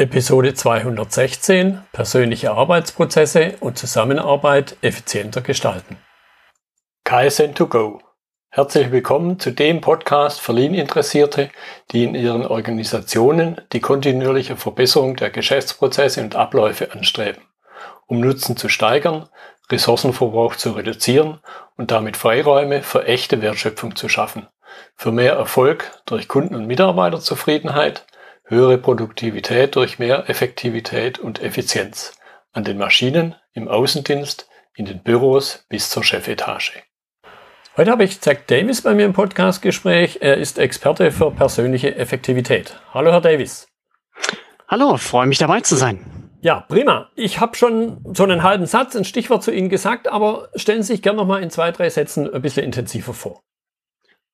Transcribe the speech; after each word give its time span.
Episode 0.00 0.54
216 0.54 1.82
Persönliche 1.92 2.52
Arbeitsprozesse 2.52 3.56
und 3.60 3.76
Zusammenarbeit 3.76 4.78
effizienter 4.80 5.42
gestalten. 5.42 5.98
KSN2Go. 7.06 7.98
Herzlich 8.48 8.92
willkommen 8.92 9.38
zu 9.38 9.50
dem 9.50 9.82
Podcast 9.82 10.40
für 10.40 10.54
Lean-Interessierte, 10.54 11.50
die 11.90 12.04
in 12.04 12.14
ihren 12.14 12.46
Organisationen 12.46 13.60
die 13.74 13.80
kontinuierliche 13.80 14.56
Verbesserung 14.56 15.16
der 15.16 15.28
Geschäftsprozesse 15.28 16.22
und 16.22 16.34
Abläufe 16.34 16.92
anstreben, 16.92 17.42
um 18.06 18.20
Nutzen 18.20 18.56
zu 18.56 18.70
steigern, 18.70 19.28
Ressourcenverbrauch 19.70 20.56
zu 20.56 20.70
reduzieren 20.70 21.40
und 21.76 21.90
damit 21.90 22.16
Freiräume 22.16 22.82
für 22.82 23.04
echte 23.04 23.42
Wertschöpfung 23.42 23.94
zu 23.96 24.08
schaffen, 24.08 24.46
für 24.96 25.12
mehr 25.12 25.34
Erfolg 25.34 25.90
durch 26.06 26.26
Kunden- 26.26 26.54
und 26.54 26.66
Mitarbeiterzufriedenheit 26.66 28.06
höhere 28.50 28.78
Produktivität 28.78 29.76
durch 29.76 29.98
mehr 30.00 30.28
Effektivität 30.28 31.18
und 31.20 31.40
Effizienz 31.40 32.12
an 32.52 32.64
den 32.64 32.78
Maschinen, 32.78 33.36
im 33.52 33.68
Außendienst, 33.68 34.48
in 34.74 34.86
den 34.86 35.02
Büros 35.02 35.64
bis 35.68 35.88
zur 35.88 36.02
Chefetage. 36.02 36.82
Heute 37.76 37.92
habe 37.92 38.02
ich 38.02 38.20
Zack 38.20 38.48
Davis 38.48 38.82
bei 38.82 38.92
mir 38.92 39.06
im 39.06 39.12
Podcastgespräch. 39.12 40.18
Er 40.20 40.36
ist 40.36 40.58
Experte 40.58 41.12
für 41.12 41.30
persönliche 41.30 41.94
Effektivität. 41.94 42.76
Hallo, 42.92 43.12
Herr 43.12 43.20
Davis. 43.20 43.68
Hallo, 44.66 44.96
freue 44.96 45.28
mich 45.28 45.38
dabei 45.38 45.60
zu 45.60 45.76
sein. 45.76 46.30
Ja, 46.40 46.64
prima. 46.68 47.10
Ich 47.14 47.38
habe 47.38 47.56
schon 47.56 48.04
so 48.14 48.24
einen 48.24 48.42
halben 48.42 48.66
Satz, 48.66 48.96
ein 48.96 49.04
Stichwort 49.04 49.44
zu 49.44 49.52
Ihnen 49.52 49.68
gesagt, 49.68 50.08
aber 50.08 50.48
stellen 50.56 50.82
Sie 50.82 50.94
sich 50.94 51.02
gerne 51.02 51.18
noch 51.18 51.26
mal 51.26 51.42
in 51.42 51.50
zwei, 51.50 51.70
drei 51.70 51.88
Sätzen 51.88 52.32
ein 52.32 52.42
bisschen 52.42 52.64
intensiver 52.64 53.14
vor. 53.14 53.42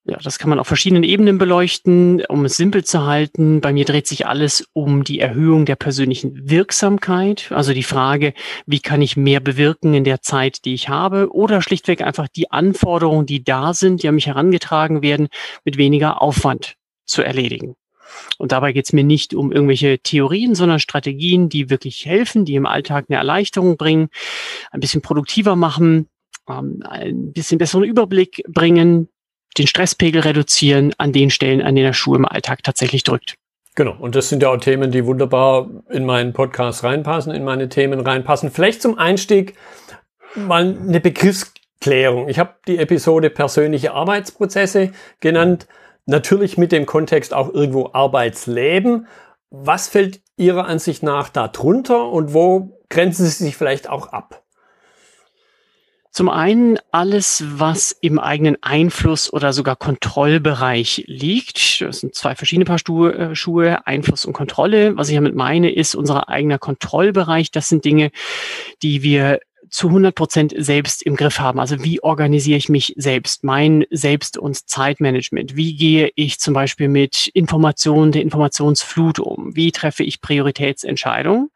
Ja, 0.09 0.17
das 0.23 0.39
kann 0.39 0.49
man 0.49 0.59
auf 0.59 0.67
verschiedenen 0.67 1.03
Ebenen 1.03 1.37
beleuchten, 1.37 2.23
um 2.27 2.45
es 2.45 2.55
simpel 2.55 2.85
zu 2.85 3.05
halten. 3.05 3.59
Bei 3.59 3.73
mir 3.73 3.83
dreht 3.83 4.07
sich 4.07 4.25
alles 4.25 4.65
um 4.71 5.03
die 5.03 5.19
Erhöhung 5.19 5.65
der 5.65 5.75
persönlichen 5.75 6.49
Wirksamkeit, 6.49 7.51
also 7.51 7.73
die 7.73 7.83
Frage, 7.83 8.33
wie 8.65 8.79
kann 8.79 9.01
ich 9.01 9.17
mehr 9.17 9.41
bewirken 9.41 9.93
in 9.93 10.05
der 10.05 10.21
Zeit, 10.21 10.63
die 10.63 10.73
ich 10.73 10.87
habe, 10.87 11.33
oder 11.33 11.61
schlichtweg 11.61 12.01
einfach 12.01 12.29
die 12.29 12.49
Anforderungen, 12.51 13.25
die 13.25 13.43
da 13.43 13.73
sind, 13.73 14.01
die 14.01 14.07
an 14.07 14.15
mich 14.15 14.27
herangetragen 14.27 15.01
werden, 15.01 15.27
mit 15.65 15.75
weniger 15.75 16.21
Aufwand 16.21 16.75
zu 17.03 17.21
erledigen. 17.21 17.75
Und 18.37 18.53
dabei 18.53 18.71
geht 18.71 18.85
es 18.85 18.93
mir 18.93 19.03
nicht 19.03 19.33
um 19.33 19.51
irgendwelche 19.51 19.99
Theorien, 19.99 20.55
sondern 20.55 20.79
Strategien, 20.79 21.49
die 21.49 21.69
wirklich 21.69 22.05
helfen, 22.05 22.45
die 22.45 22.55
im 22.55 22.65
Alltag 22.65 23.07
eine 23.09 23.17
Erleichterung 23.17 23.75
bringen, 23.75 24.07
ein 24.71 24.79
bisschen 24.79 25.01
produktiver 25.01 25.57
machen, 25.57 26.07
ähm, 26.47 26.81
ein 26.87 27.33
bisschen 27.33 27.57
besseren 27.57 27.83
Überblick 27.83 28.41
bringen, 28.47 29.09
den 29.57 29.67
Stresspegel 29.67 30.21
reduzieren 30.21 30.93
an 30.97 31.11
den 31.11 31.29
Stellen, 31.29 31.61
an 31.61 31.75
denen 31.75 31.87
der 31.87 31.93
Schuh 31.93 32.15
im 32.15 32.25
Alltag 32.25 32.63
tatsächlich 32.63 33.03
drückt. 33.03 33.35
Genau, 33.75 33.95
und 33.99 34.15
das 34.15 34.29
sind 34.29 34.41
ja 34.41 34.49
auch 34.49 34.57
Themen, 34.57 34.91
die 34.91 35.05
wunderbar 35.05 35.69
in 35.89 36.03
meinen 36.03 36.33
Podcast 36.33 36.83
reinpassen, 36.83 37.31
in 37.31 37.43
meine 37.43 37.69
Themen 37.69 37.99
reinpassen. 37.99 38.49
Vielleicht 38.49 38.81
zum 38.81 38.97
Einstieg 38.97 39.53
mal 40.35 40.75
eine 40.81 40.99
Begriffsklärung. 40.99 42.27
Ich 42.27 42.39
habe 42.39 42.55
die 42.67 42.79
Episode 42.79 43.29
persönliche 43.29 43.93
Arbeitsprozesse 43.93 44.93
genannt, 45.19 45.67
natürlich 46.07 46.57
mit 46.57 46.71
dem 46.71 46.87
Kontext 46.87 47.35
auch 47.35 47.53
irgendwo 47.53 47.91
Arbeitsleben. 47.93 49.07
Was 49.51 49.87
fällt 49.87 50.21
Ihrer 50.37 50.65
Ansicht 50.65 51.03
nach 51.03 51.29
da 51.29 51.47
drunter 51.47 52.09
und 52.09 52.33
wo 52.33 52.79
grenzen 52.89 53.25
Sie 53.25 53.43
sich 53.43 53.57
vielleicht 53.57 53.89
auch 53.89 54.07
ab? 54.07 54.43
Zum 56.17 56.29
einen 56.29 56.79
alles, 56.89 57.43
was 57.45 57.95
im 58.01 58.17
eigenen 58.17 58.57
Einfluss 58.63 59.31
oder 59.31 59.53
sogar 59.53 59.75
Kontrollbereich 59.75 61.03
liegt. 61.05 61.81
Das 61.81 61.99
sind 61.99 62.15
zwei 62.15 62.33
verschiedene 62.33 62.65
Paar 62.65 62.79
Schuhe, 62.79 63.13
äh, 63.13 63.35
Schuhe, 63.35 63.85
Einfluss 63.85 64.25
und 64.25 64.33
Kontrolle. 64.33 64.97
Was 64.97 65.09
ich 65.09 65.15
damit 65.15 65.35
meine, 65.35 65.71
ist 65.71 65.93
unser 65.93 66.27
eigener 66.27 66.57
Kontrollbereich. 66.57 67.51
Das 67.51 67.69
sind 67.69 67.85
Dinge, 67.85 68.09
die 68.81 69.03
wir 69.03 69.41
zu 69.69 69.87
100 69.87 70.15
Prozent 70.15 70.53
selbst 70.57 71.03
im 71.03 71.15
Griff 71.15 71.39
haben. 71.39 71.59
Also 71.59 71.83
wie 71.83 72.01
organisiere 72.01 72.57
ich 72.57 72.69
mich 72.69 72.93
selbst, 72.95 73.43
mein 73.43 73.85
Selbst- 73.89 74.37
und 74.37 74.67
Zeitmanagement? 74.67 75.55
Wie 75.55 75.75
gehe 75.75 76.11
ich 76.15 76.39
zum 76.39 76.53
Beispiel 76.53 76.87
mit 76.87 77.27
Informationen, 77.33 78.11
der 78.11 78.21
Informationsflut 78.21 79.19
um? 79.19 79.55
Wie 79.55 79.71
treffe 79.71 80.03
ich 80.03 80.21
Prioritätsentscheidungen? 80.21 81.49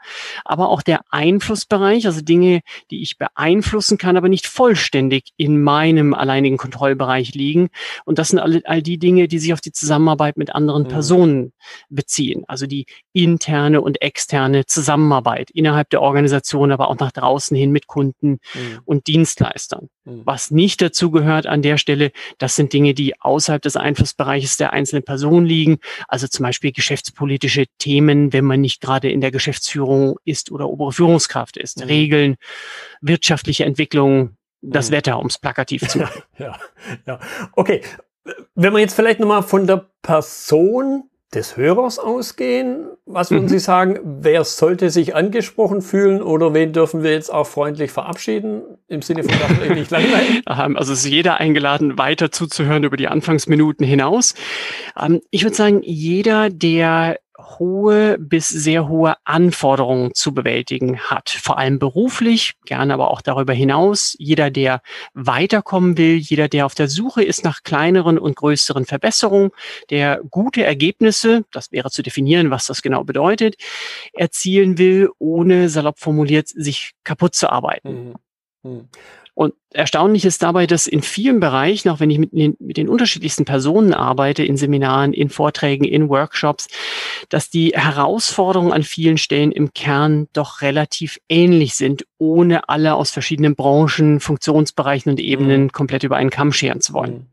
Aber 0.45 0.69
auch 0.69 0.81
der 0.81 1.01
Einflussbereich, 1.09 2.05
also 2.05 2.21
Dinge, 2.21 2.61
die 2.89 3.01
ich 3.01 3.17
beeinflussen 3.17 3.97
kann, 3.97 4.17
aber 4.17 4.29
nicht 4.29 4.47
vollständig 4.47 5.31
in 5.37 5.61
meinem 5.61 6.13
alleinigen 6.13 6.57
Kontrollbereich 6.57 7.33
liegen. 7.33 7.69
Und 8.05 8.19
das 8.19 8.29
sind 8.29 8.39
all, 8.39 8.61
all 8.65 8.81
die 8.81 8.97
Dinge, 8.97 9.27
die 9.27 9.39
sich 9.39 9.53
auf 9.53 9.61
die 9.61 9.71
Zusammenarbeit 9.71 10.37
mit 10.37 10.53
anderen 10.53 10.83
mhm. 10.83 10.87
Personen 10.89 11.53
beziehen. 11.89 12.43
Also 12.47 12.67
die 12.67 12.85
interne 13.13 13.81
und 13.81 14.01
externe 14.01 14.65
Zusammenarbeit 14.65 15.49
innerhalb 15.51 15.89
der 15.89 16.01
Organisation, 16.01 16.71
aber 16.71 16.89
auch 16.89 16.99
nach 16.99 17.11
draußen 17.11 17.55
hin 17.55 17.71
mit 17.71 17.87
Kunden 17.87 18.00
Kunden 18.01 18.39
mhm. 18.55 18.79
und 18.85 19.05
Dienstleistern. 19.07 19.89
Mhm. 20.05 20.21
Was 20.25 20.49
nicht 20.49 20.81
dazu 20.81 21.11
gehört 21.11 21.45
an 21.45 21.61
der 21.61 21.77
Stelle, 21.77 22.11
das 22.39 22.55
sind 22.55 22.73
Dinge, 22.73 22.95
die 22.95 23.19
außerhalb 23.19 23.61
des 23.61 23.75
Einflussbereiches 23.75 24.57
der 24.57 24.73
einzelnen 24.73 25.03
Person 25.03 25.45
liegen. 25.45 25.77
Also 26.07 26.27
zum 26.27 26.43
Beispiel 26.43 26.71
geschäftspolitische 26.71 27.65
Themen, 27.77 28.33
wenn 28.33 28.45
man 28.45 28.59
nicht 28.59 28.81
gerade 28.81 29.11
in 29.11 29.21
der 29.21 29.29
Geschäftsführung 29.29 30.17
ist 30.25 30.51
oder 30.51 30.67
obere 30.67 30.91
Führungskraft 30.91 31.57
ist. 31.57 31.79
Mhm. 31.79 31.85
Regeln, 31.85 32.35
wirtschaftliche 33.01 33.65
Entwicklung, 33.65 34.35
das 34.61 34.89
mhm. 34.89 34.93
Wetter, 34.93 35.19
um 35.19 35.27
es 35.27 35.37
plakativ 35.37 35.87
zu 35.87 35.99
machen. 35.99 36.23
ja, 36.39 36.57
ja. 37.05 37.19
Okay. 37.53 37.81
Wenn 38.55 38.73
man 38.73 38.81
jetzt 38.81 38.95
vielleicht 38.95 39.19
nochmal 39.19 39.43
von 39.43 39.67
der 39.67 39.89
Person 40.01 41.09
des 41.33 41.55
Hörers 41.55 41.97
ausgehen? 41.97 42.87
Was 43.05 43.31
würden 43.31 43.45
mhm. 43.45 43.49
Sie 43.49 43.59
sagen, 43.59 43.99
wer 44.03 44.43
sollte 44.43 44.89
sich 44.89 45.15
angesprochen 45.15 45.81
fühlen 45.81 46.21
oder 46.21 46.53
wen 46.53 46.73
dürfen 46.73 47.03
wir 47.03 47.11
jetzt 47.11 47.33
auch 47.33 47.47
freundlich 47.47 47.91
verabschieden? 47.91 48.63
Im 48.87 49.01
Sinne 49.01 49.23
von, 49.23 49.33
dass 49.39 49.61
wir 49.61 49.73
nicht 49.75 49.91
langweilig? 49.91 50.43
Also 50.81 50.93
ist 50.93 51.05
jeder 51.05 51.37
eingeladen, 51.37 51.97
weiter 51.97 52.31
zuzuhören 52.31 52.83
über 52.83 52.97
die 52.97 53.07
Anfangsminuten 53.07 53.85
hinaus. 53.85 54.35
Ähm, 54.99 55.21
ich 55.31 55.43
würde 55.43 55.55
sagen, 55.55 55.81
jeder, 55.83 56.49
der 56.49 57.17
hohe 57.59 58.17
bis 58.19 58.49
sehr 58.49 58.87
hohe 58.87 59.15
Anforderungen 59.23 60.13
zu 60.13 60.33
bewältigen 60.33 60.99
hat, 60.99 61.29
vor 61.29 61.57
allem 61.57 61.79
beruflich, 61.79 62.53
gerne 62.65 62.93
aber 62.93 63.11
auch 63.11 63.21
darüber 63.21 63.53
hinaus. 63.53 64.15
Jeder, 64.19 64.49
der 64.49 64.81
weiterkommen 65.13 65.97
will, 65.97 66.17
jeder, 66.17 66.47
der 66.47 66.65
auf 66.65 66.75
der 66.75 66.87
Suche 66.87 67.23
ist 67.23 67.43
nach 67.43 67.63
kleineren 67.63 68.17
und 68.17 68.35
größeren 68.35 68.85
Verbesserungen, 68.85 69.51
der 69.89 70.21
gute 70.29 70.63
Ergebnisse, 70.63 71.43
das 71.51 71.71
wäre 71.71 71.91
zu 71.91 72.01
definieren, 72.01 72.51
was 72.51 72.67
das 72.67 72.81
genau 72.81 73.03
bedeutet, 73.03 73.55
erzielen 74.13 74.77
will, 74.77 75.09
ohne 75.19 75.69
salopp 75.69 75.99
formuliert 75.99 76.47
sich 76.47 76.91
kaputt 77.03 77.35
zu 77.35 77.51
arbeiten. 77.51 78.13
Mhm. 78.63 78.89
Mhm. 79.35 79.41
Und 79.41 79.53
erstaunlich 79.71 80.25
ist 80.25 80.43
dabei, 80.43 80.67
dass 80.67 80.87
in 80.87 81.01
vielen 81.01 81.39
Bereichen, 81.39 81.89
auch 81.89 81.99
wenn 81.99 82.09
ich 82.09 82.19
mit 82.19 82.33
den, 82.33 82.55
mit 82.59 82.77
den 82.77 82.89
unterschiedlichsten 82.89 83.45
Personen 83.45 83.93
arbeite, 83.93 84.43
in 84.43 84.57
Seminaren, 84.57 85.13
in 85.13 85.29
Vorträgen, 85.29 85.85
in 85.85 86.09
Workshops, 86.09 86.67
dass 87.29 87.49
die 87.49 87.69
Herausforderungen 87.69 88.73
an 88.73 88.83
vielen 88.83 89.17
Stellen 89.17 89.51
im 89.51 89.73
Kern 89.73 90.27
doch 90.33 90.61
relativ 90.61 91.19
ähnlich 91.29 91.75
sind, 91.75 92.05
ohne 92.17 92.69
alle 92.69 92.95
aus 92.95 93.11
verschiedenen 93.11 93.55
Branchen, 93.55 94.19
Funktionsbereichen 94.19 95.11
und 95.11 95.19
Ebenen 95.19 95.63
mhm. 95.63 95.71
komplett 95.71 96.03
über 96.03 96.17
einen 96.17 96.29
Kamm 96.29 96.51
scheren 96.51 96.81
zu 96.81 96.93
wollen. 96.93 97.27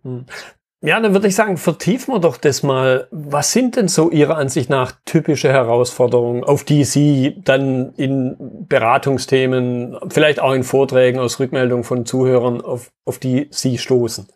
Ja, 0.80 1.00
dann 1.00 1.12
würde 1.12 1.26
ich 1.26 1.34
sagen, 1.34 1.56
vertiefen 1.56 2.14
wir 2.14 2.20
doch 2.20 2.36
das 2.36 2.62
mal. 2.62 3.08
Was 3.10 3.52
sind 3.52 3.74
denn 3.74 3.88
so 3.88 4.10
Ihrer 4.10 4.36
Ansicht 4.36 4.70
nach 4.70 4.92
typische 5.04 5.48
Herausforderungen, 5.48 6.44
auf 6.44 6.62
die 6.62 6.84
Sie 6.84 7.40
dann 7.44 7.94
in 7.96 8.36
Beratungsthemen, 8.68 9.98
vielleicht 10.08 10.38
auch 10.38 10.52
in 10.52 10.62
Vorträgen 10.62 11.18
aus 11.18 11.40
Rückmeldungen 11.40 11.82
von 11.82 12.06
Zuhörern, 12.06 12.60
auf, 12.60 12.92
auf 13.04 13.18
die 13.18 13.48
Sie 13.50 13.76
stoßen? 13.76 14.28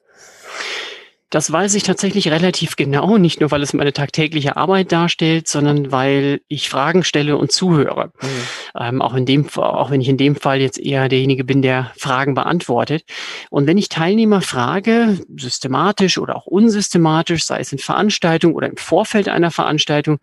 Das 1.32 1.50
weiß 1.50 1.74
ich 1.76 1.82
tatsächlich 1.82 2.30
relativ 2.30 2.76
genau, 2.76 3.16
nicht 3.16 3.40
nur 3.40 3.50
weil 3.50 3.62
es 3.62 3.72
meine 3.72 3.94
tagtägliche 3.94 4.58
Arbeit 4.58 4.92
darstellt, 4.92 5.48
sondern 5.48 5.90
weil 5.90 6.42
ich 6.46 6.68
Fragen 6.68 7.04
stelle 7.04 7.38
und 7.38 7.50
zuhöre. 7.50 8.12
Mhm. 8.20 8.28
Ähm, 8.78 9.02
auch 9.02 9.14
in 9.14 9.24
dem, 9.24 9.48
auch 9.56 9.90
wenn 9.90 10.02
ich 10.02 10.10
in 10.10 10.18
dem 10.18 10.36
Fall 10.36 10.60
jetzt 10.60 10.78
eher 10.78 11.08
derjenige 11.08 11.44
bin, 11.44 11.62
der 11.62 11.90
Fragen 11.96 12.34
beantwortet. 12.34 13.04
Und 13.48 13.66
wenn 13.66 13.78
ich 13.78 13.88
Teilnehmer 13.88 14.42
frage, 14.42 15.20
systematisch 15.34 16.18
oder 16.18 16.36
auch 16.36 16.44
unsystematisch, 16.44 17.46
sei 17.46 17.60
es 17.60 17.72
in 17.72 17.78
Veranstaltungen 17.78 18.54
oder 18.54 18.68
im 18.68 18.76
Vorfeld 18.76 19.30
einer 19.30 19.50
Veranstaltung, 19.50 20.18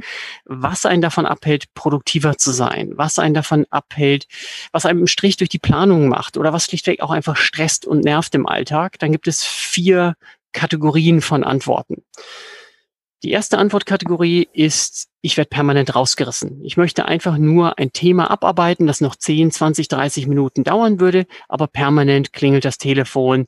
was 0.45 0.85
einen 0.85 1.01
davon 1.01 1.25
abhält, 1.25 1.73
produktiver 1.73 2.37
zu 2.37 2.51
sein, 2.51 2.91
was 2.97 3.17
einen 3.17 3.33
davon 3.33 3.65
abhält, 3.71 4.27
was 4.71 4.85
einem 4.85 4.99
einen 4.99 5.07
Strich 5.07 5.37
durch 5.37 5.49
die 5.49 5.57
Planung 5.57 6.07
macht 6.07 6.37
oder 6.37 6.53
was 6.53 6.65
schlichtweg 6.65 7.01
auch 7.01 7.09
einfach 7.09 7.35
stresst 7.35 7.87
und 7.87 8.03
nervt 8.03 8.35
im 8.35 8.45
Alltag, 8.45 8.99
dann 8.99 9.11
gibt 9.11 9.27
es 9.27 9.43
vier 9.43 10.13
Kategorien 10.53 11.21
von 11.21 11.43
Antworten. 11.43 12.03
Die 13.21 13.31
erste 13.31 13.57
Antwortkategorie 13.57 14.47
ist, 14.53 15.09
ich 15.21 15.35
werde 15.35 15.49
permanent 15.49 15.93
rausgerissen. 15.93 16.63
Ich 16.63 16.77
möchte 16.77 17.05
einfach 17.05 17.37
nur 17.37 17.77
ein 17.77 17.91
Thema 17.91 18.31
abarbeiten, 18.31 18.87
das 18.87 19.01
noch 19.01 19.15
10, 19.15 19.51
20, 19.51 19.89
30 19.89 20.27
Minuten 20.27 20.63
dauern 20.63 21.01
würde, 21.01 21.25
aber 21.49 21.67
permanent 21.67 22.31
klingelt 22.31 22.63
das 22.63 22.77
Telefon, 22.77 23.47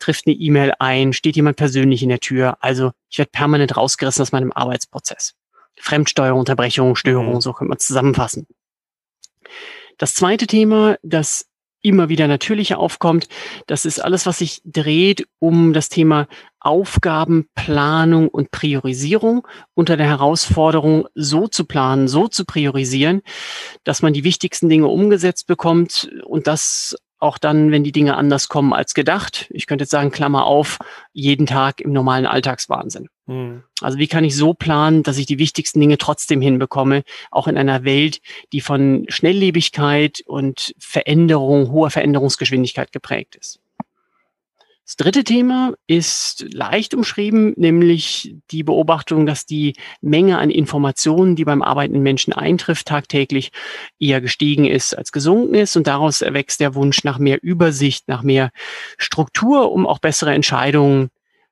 trifft 0.00 0.26
eine 0.26 0.34
E-Mail 0.34 0.72
ein, 0.80 1.12
steht 1.12 1.36
jemand 1.36 1.56
persönlich 1.56 2.02
in 2.02 2.08
der 2.08 2.18
Tür. 2.18 2.56
Also 2.60 2.90
ich 3.08 3.18
werde 3.18 3.30
permanent 3.30 3.76
rausgerissen 3.76 4.22
aus 4.22 4.32
meinem 4.32 4.50
Arbeitsprozess. 4.50 5.34
Fremdsteuerung, 5.78 6.40
Unterbrechung, 6.40 6.96
Störung, 6.96 7.34
mhm. 7.34 7.40
so 7.40 7.52
kann 7.52 7.68
man 7.68 7.78
es 7.78 7.86
zusammenfassen. 7.86 8.48
Das 9.98 10.14
zweite 10.14 10.48
Thema, 10.48 10.96
das 11.02 11.46
immer 11.82 12.08
wieder 12.08 12.28
natürlicher 12.28 12.78
aufkommt. 12.78 13.28
Das 13.66 13.84
ist 13.84 14.02
alles, 14.02 14.26
was 14.26 14.38
sich 14.38 14.62
dreht 14.64 15.26
um 15.38 15.72
das 15.72 15.88
Thema 15.88 16.28
Aufgabenplanung 16.60 18.28
und 18.28 18.52
Priorisierung 18.52 19.46
unter 19.74 19.96
der 19.96 20.06
Herausforderung, 20.06 21.08
so 21.14 21.48
zu 21.48 21.64
planen, 21.64 22.06
so 22.08 22.28
zu 22.28 22.44
priorisieren, 22.44 23.22
dass 23.84 24.00
man 24.00 24.12
die 24.12 24.24
wichtigsten 24.24 24.68
Dinge 24.68 24.86
umgesetzt 24.86 25.46
bekommt 25.46 26.10
und 26.24 26.46
das 26.46 26.96
auch 27.22 27.38
dann, 27.38 27.70
wenn 27.70 27.84
die 27.84 27.92
Dinge 27.92 28.16
anders 28.16 28.48
kommen 28.48 28.72
als 28.72 28.94
gedacht. 28.94 29.46
Ich 29.50 29.66
könnte 29.66 29.84
jetzt 29.84 29.92
sagen, 29.92 30.10
Klammer 30.10 30.44
auf, 30.44 30.78
jeden 31.12 31.46
Tag 31.46 31.80
im 31.80 31.92
normalen 31.92 32.26
Alltagswahnsinn. 32.26 33.08
Mhm. 33.26 33.62
Also 33.80 33.98
wie 33.98 34.08
kann 34.08 34.24
ich 34.24 34.36
so 34.36 34.54
planen, 34.54 35.04
dass 35.04 35.18
ich 35.18 35.26
die 35.26 35.38
wichtigsten 35.38 35.78
Dinge 35.78 35.98
trotzdem 35.98 36.40
hinbekomme, 36.40 37.04
auch 37.30 37.46
in 37.46 37.56
einer 37.56 37.84
Welt, 37.84 38.20
die 38.52 38.60
von 38.60 39.06
Schnelllebigkeit 39.08 40.22
und 40.26 40.74
Veränderung, 40.78 41.70
hoher 41.70 41.90
Veränderungsgeschwindigkeit 41.90 42.90
geprägt 42.90 43.36
ist. 43.36 43.61
Das 44.84 44.96
dritte 44.96 45.22
Thema 45.22 45.74
ist 45.86 46.44
leicht 46.52 46.92
umschrieben, 46.92 47.54
nämlich 47.56 48.34
die 48.50 48.64
Beobachtung, 48.64 49.26
dass 49.26 49.46
die 49.46 49.76
Menge 50.00 50.38
an 50.38 50.50
Informationen, 50.50 51.36
die 51.36 51.44
beim 51.44 51.62
arbeitenden 51.62 52.02
Menschen 52.02 52.32
eintrifft, 52.32 52.88
tagtäglich 52.88 53.52
eher 54.00 54.20
gestiegen 54.20 54.64
ist 54.64 54.98
als 54.98 55.12
gesunken 55.12 55.54
ist. 55.54 55.76
Und 55.76 55.86
daraus 55.86 56.20
erwächst 56.20 56.58
der 56.58 56.74
Wunsch 56.74 57.04
nach 57.04 57.18
mehr 57.18 57.38
Übersicht, 57.42 58.08
nach 58.08 58.22
mehr 58.22 58.50
Struktur, 58.98 59.70
um 59.70 59.86
auch 59.86 60.00
bessere 60.00 60.34
Entscheidungen 60.34 61.10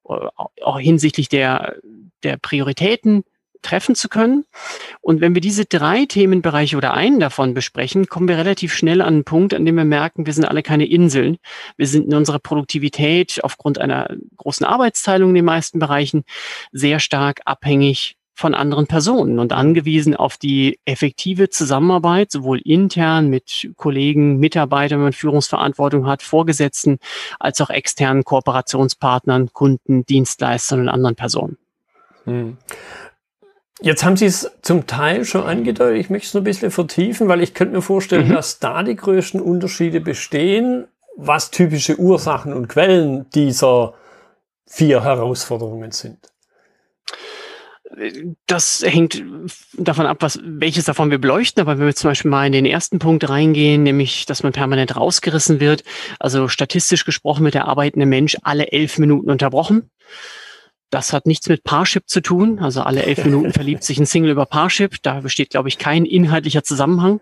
äh, 0.09 0.15
auch 0.63 0.81
hinsichtlich 0.81 1.29
der, 1.29 1.77
der 2.25 2.37
Prioritäten 2.37 3.23
treffen 3.63 3.95
zu 3.95 4.09
können. 4.09 4.45
Und 5.01 5.21
wenn 5.21 5.35
wir 5.35 5.41
diese 5.41 5.65
drei 5.65 6.05
Themenbereiche 6.07 6.77
oder 6.77 6.95
einen 6.95 7.21
davon 7.21 7.55
besprechen, 7.55 8.07
kommen 8.07 8.29
wir 8.29 8.39
relativ 8.39 8.75
schnell 8.75 9.01
an 9.01 9.15
einen 9.15 9.25
Punkt, 9.25 9.55
an 9.55 9.65
dem 9.65 9.77
wir 9.77 9.85
merken, 9.85 10.27
wir 10.27 10.33
sind 10.33 10.45
alle 10.45 10.63
keine 10.63 10.87
Inseln. 10.87 11.39
Wir 11.77 11.87
sind 11.87 12.07
in 12.07 12.15
unserer 12.15 12.39
Produktivität 12.39 13.41
aufgrund 13.43 13.79
einer 13.79 14.09
großen 14.37 14.67
Arbeitsteilung 14.67 15.31
in 15.31 15.37
den 15.37 15.45
meisten 15.45 15.79
Bereichen 15.79 16.25
sehr 16.73 17.01
stark 17.01 17.41
abhängig 17.45 18.17
von 18.41 18.55
anderen 18.55 18.87
Personen 18.87 19.39
und 19.39 19.53
angewiesen 19.53 20.17
auf 20.17 20.39
die 20.39 20.81
effektive 20.87 21.51
Zusammenarbeit, 21.51 22.33
sowohl 22.33 22.59
intern 22.65 23.29
mit 23.29 23.71
Kollegen, 23.77 24.39
Mitarbeitern, 24.39 24.99
wenn 24.99 25.05
man 25.05 25.13
Führungsverantwortung 25.13 26.07
hat, 26.07 26.23
Vorgesetzten, 26.23 26.99
als 27.39 27.61
auch 27.61 27.69
externen 27.69 28.25
Kooperationspartnern, 28.25 29.53
Kunden, 29.53 30.07
Dienstleistern 30.07 30.81
und 30.81 30.89
anderen 30.89 31.17
Personen. 31.17 31.59
Hm. 32.25 32.57
Jetzt 33.83 34.05
haben 34.05 34.17
Sie 34.17 34.27
es 34.27 34.51
zum 34.61 34.87
Teil 34.87 35.25
schon 35.25 35.43
angedeutet. 35.43 36.01
Ich 36.01 36.11
möchte 36.11 36.27
es 36.27 36.35
noch 36.35 36.43
ein 36.43 36.45
bisschen 36.45 36.71
vertiefen, 36.71 37.29
weil 37.29 37.43
ich 37.43 37.55
könnte 37.55 37.75
mir 37.75 37.83
vorstellen, 37.83 38.29
mhm. 38.29 38.35
dass 38.35 38.59
da 38.59 38.83
die 38.83 38.97
größten 38.97 39.41
Unterschiede 39.41 40.01
bestehen, 40.01 40.87
was 41.17 41.51
typische 41.51 41.99
Ursachen 41.99 42.53
und 42.53 42.69
Quellen 42.69 43.29
dieser 43.31 43.95
vier 44.67 45.03
Herausforderungen 45.03 45.93
sind. 45.93 46.19
Das 48.47 48.85
hängt 48.87 49.23
davon 49.77 50.07
ab, 50.07 50.19
was, 50.21 50.39
welches 50.45 50.85
davon 50.85 51.11
wir 51.11 51.19
beleuchten. 51.19 51.61
Aber 51.61 51.79
wenn 51.79 51.87
wir 51.87 51.95
zum 51.95 52.11
Beispiel 52.11 52.31
mal 52.31 52.47
in 52.47 52.53
den 52.53 52.67
ersten 52.67 52.99
Punkt 52.99 53.29
reingehen, 53.29 53.83
nämlich, 53.83 54.27
dass 54.27 54.43
man 54.43 54.53
permanent 54.53 54.95
rausgerissen 54.97 55.59
wird, 55.59 55.83
also 56.21 56.49
statistisch 56.49 57.05
gesprochen 57.05 57.45
wird 57.45 57.55
der 57.55 57.67
arbeitende 57.67 58.07
Mensch 58.07 58.37
alle 58.43 58.71
elf 58.71 58.99
Minuten 58.99 59.31
unterbrochen. 59.31 59.91
Das 60.91 61.13
hat 61.13 61.27
nichts 61.27 61.49
mit 61.49 61.63
Parship 61.65 62.09
zu 62.09 62.21
tun. 62.21 62.59
Also 62.59 62.83
alle 62.83 63.05
elf 63.05 63.25
Minuten 63.25 63.53
verliebt 63.53 63.85
sich 63.85 63.99
ein 63.99 64.07
Single 64.07 64.33
über 64.33 64.47
Parship. 64.47 64.97
Da 65.03 65.21
besteht, 65.21 65.51
glaube 65.51 65.69
ich, 65.69 65.79
kein 65.79 66.05
inhaltlicher 66.05 66.65
Zusammenhang. 66.65 67.21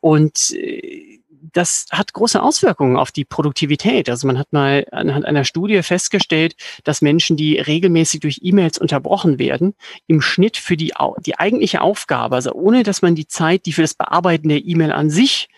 Und 0.00 0.50
äh, 0.50 1.21
das 1.52 1.86
hat 1.90 2.12
große 2.12 2.42
Auswirkungen 2.42 2.96
auf 2.96 3.12
die 3.12 3.24
Produktivität. 3.24 4.08
Also 4.08 4.26
man 4.26 4.38
hat 4.38 4.52
mal 4.52 4.86
anhand 4.90 5.24
einer 5.24 5.44
Studie 5.44 5.82
festgestellt, 5.82 6.54
dass 6.84 7.02
Menschen, 7.02 7.36
die 7.36 7.58
regelmäßig 7.58 8.20
durch 8.20 8.40
E-Mails 8.42 8.78
unterbrochen 8.78 9.38
werden, 9.38 9.74
im 10.06 10.20
Schnitt 10.20 10.56
für 10.56 10.76
die, 10.76 10.92
die 11.24 11.38
eigentliche 11.38 11.80
Aufgabe, 11.80 12.36
also 12.36 12.52
ohne 12.52 12.82
dass 12.82 13.02
man 13.02 13.14
die 13.14 13.26
Zeit, 13.26 13.66
die 13.66 13.72
für 13.72 13.82
das 13.82 13.94
Bearbeiten 13.94 14.48
der 14.48 14.64
E-Mail 14.64 14.92
an 14.92 15.10
sich 15.10 15.48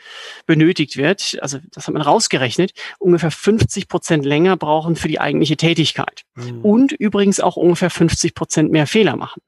benötigt 0.47 0.97
wird, 0.97 1.39
also 1.41 1.59
das 1.73 1.87
hat 1.87 1.95
man 1.95 2.03
rausgerechnet, 2.03 2.73
ungefähr 2.99 3.31
50 3.31 3.89
Prozent 3.89 4.25
länger 4.25 4.57
brauchen 4.57 4.97
für 4.97 5.09
die 5.09 5.21
eigentliche 5.21 5.57
Tätigkeit. 5.57 6.23
Mhm. 6.35 6.61
Und 6.63 6.93
übrigens 6.93 7.41
auch 7.41 7.57
ungefähr 7.57 7.91
50 7.91 8.35
Prozent 8.35 8.73
mehr 8.73 8.87
Fehler 8.87 9.17
machen. 9.17 9.41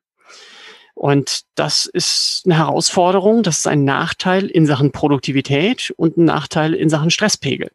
Und 0.97 1.43
das 1.57 1.85
ist 1.85 2.43
eine 2.47 2.57
Herausforderung, 2.57 3.43
das 3.43 3.59
ist 3.59 3.67
ein 3.67 3.85
Nachteil 3.85 4.47
in 4.47 4.65
Sachen 4.65 4.93
Produktivität 4.93 5.93
und 5.99 6.17
ein 6.17 6.25
Nachteil 6.25 6.73
in 6.73 6.89
Sachen 6.89 7.11
Stresspegel. 7.11 7.71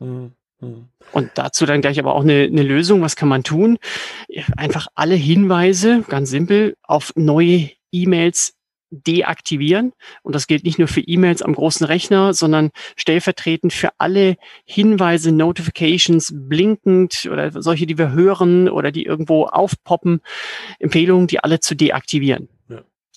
Mhm. 0.00 0.32
mhm. 0.60 0.88
Und 1.12 1.30
dazu 1.36 1.66
dann 1.66 1.82
gleich 1.82 2.00
aber 2.00 2.16
auch 2.16 2.22
eine, 2.22 2.42
eine 2.42 2.64
Lösung, 2.64 3.00
was 3.00 3.14
kann 3.14 3.28
man 3.28 3.44
tun? 3.44 3.78
Einfach 4.56 4.88
alle 4.96 5.14
Hinweise, 5.14 6.02
ganz 6.08 6.30
simpel, 6.30 6.74
auf 6.82 7.12
neue 7.14 7.70
E-Mails 7.92 8.54
deaktivieren. 8.90 9.92
Und 10.22 10.34
das 10.34 10.48
gilt 10.48 10.64
nicht 10.64 10.80
nur 10.80 10.88
für 10.88 11.00
E-Mails 11.00 11.42
am 11.42 11.54
großen 11.54 11.86
Rechner, 11.86 12.34
sondern 12.34 12.70
stellvertretend 12.96 13.72
für 13.72 13.90
alle 13.98 14.36
Hinweise, 14.64 15.30
Notifications, 15.30 16.32
blinkend 16.34 17.28
oder 17.30 17.62
solche, 17.62 17.86
die 17.86 17.98
wir 17.98 18.10
hören 18.10 18.68
oder 18.68 18.90
die 18.90 19.04
irgendwo 19.04 19.44
aufpoppen, 19.44 20.20
Empfehlungen, 20.80 21.28
die 21.28 21.38
alle 21.38 21.60
zu 21.60 21.76
deaktivieren. 21.76 22.48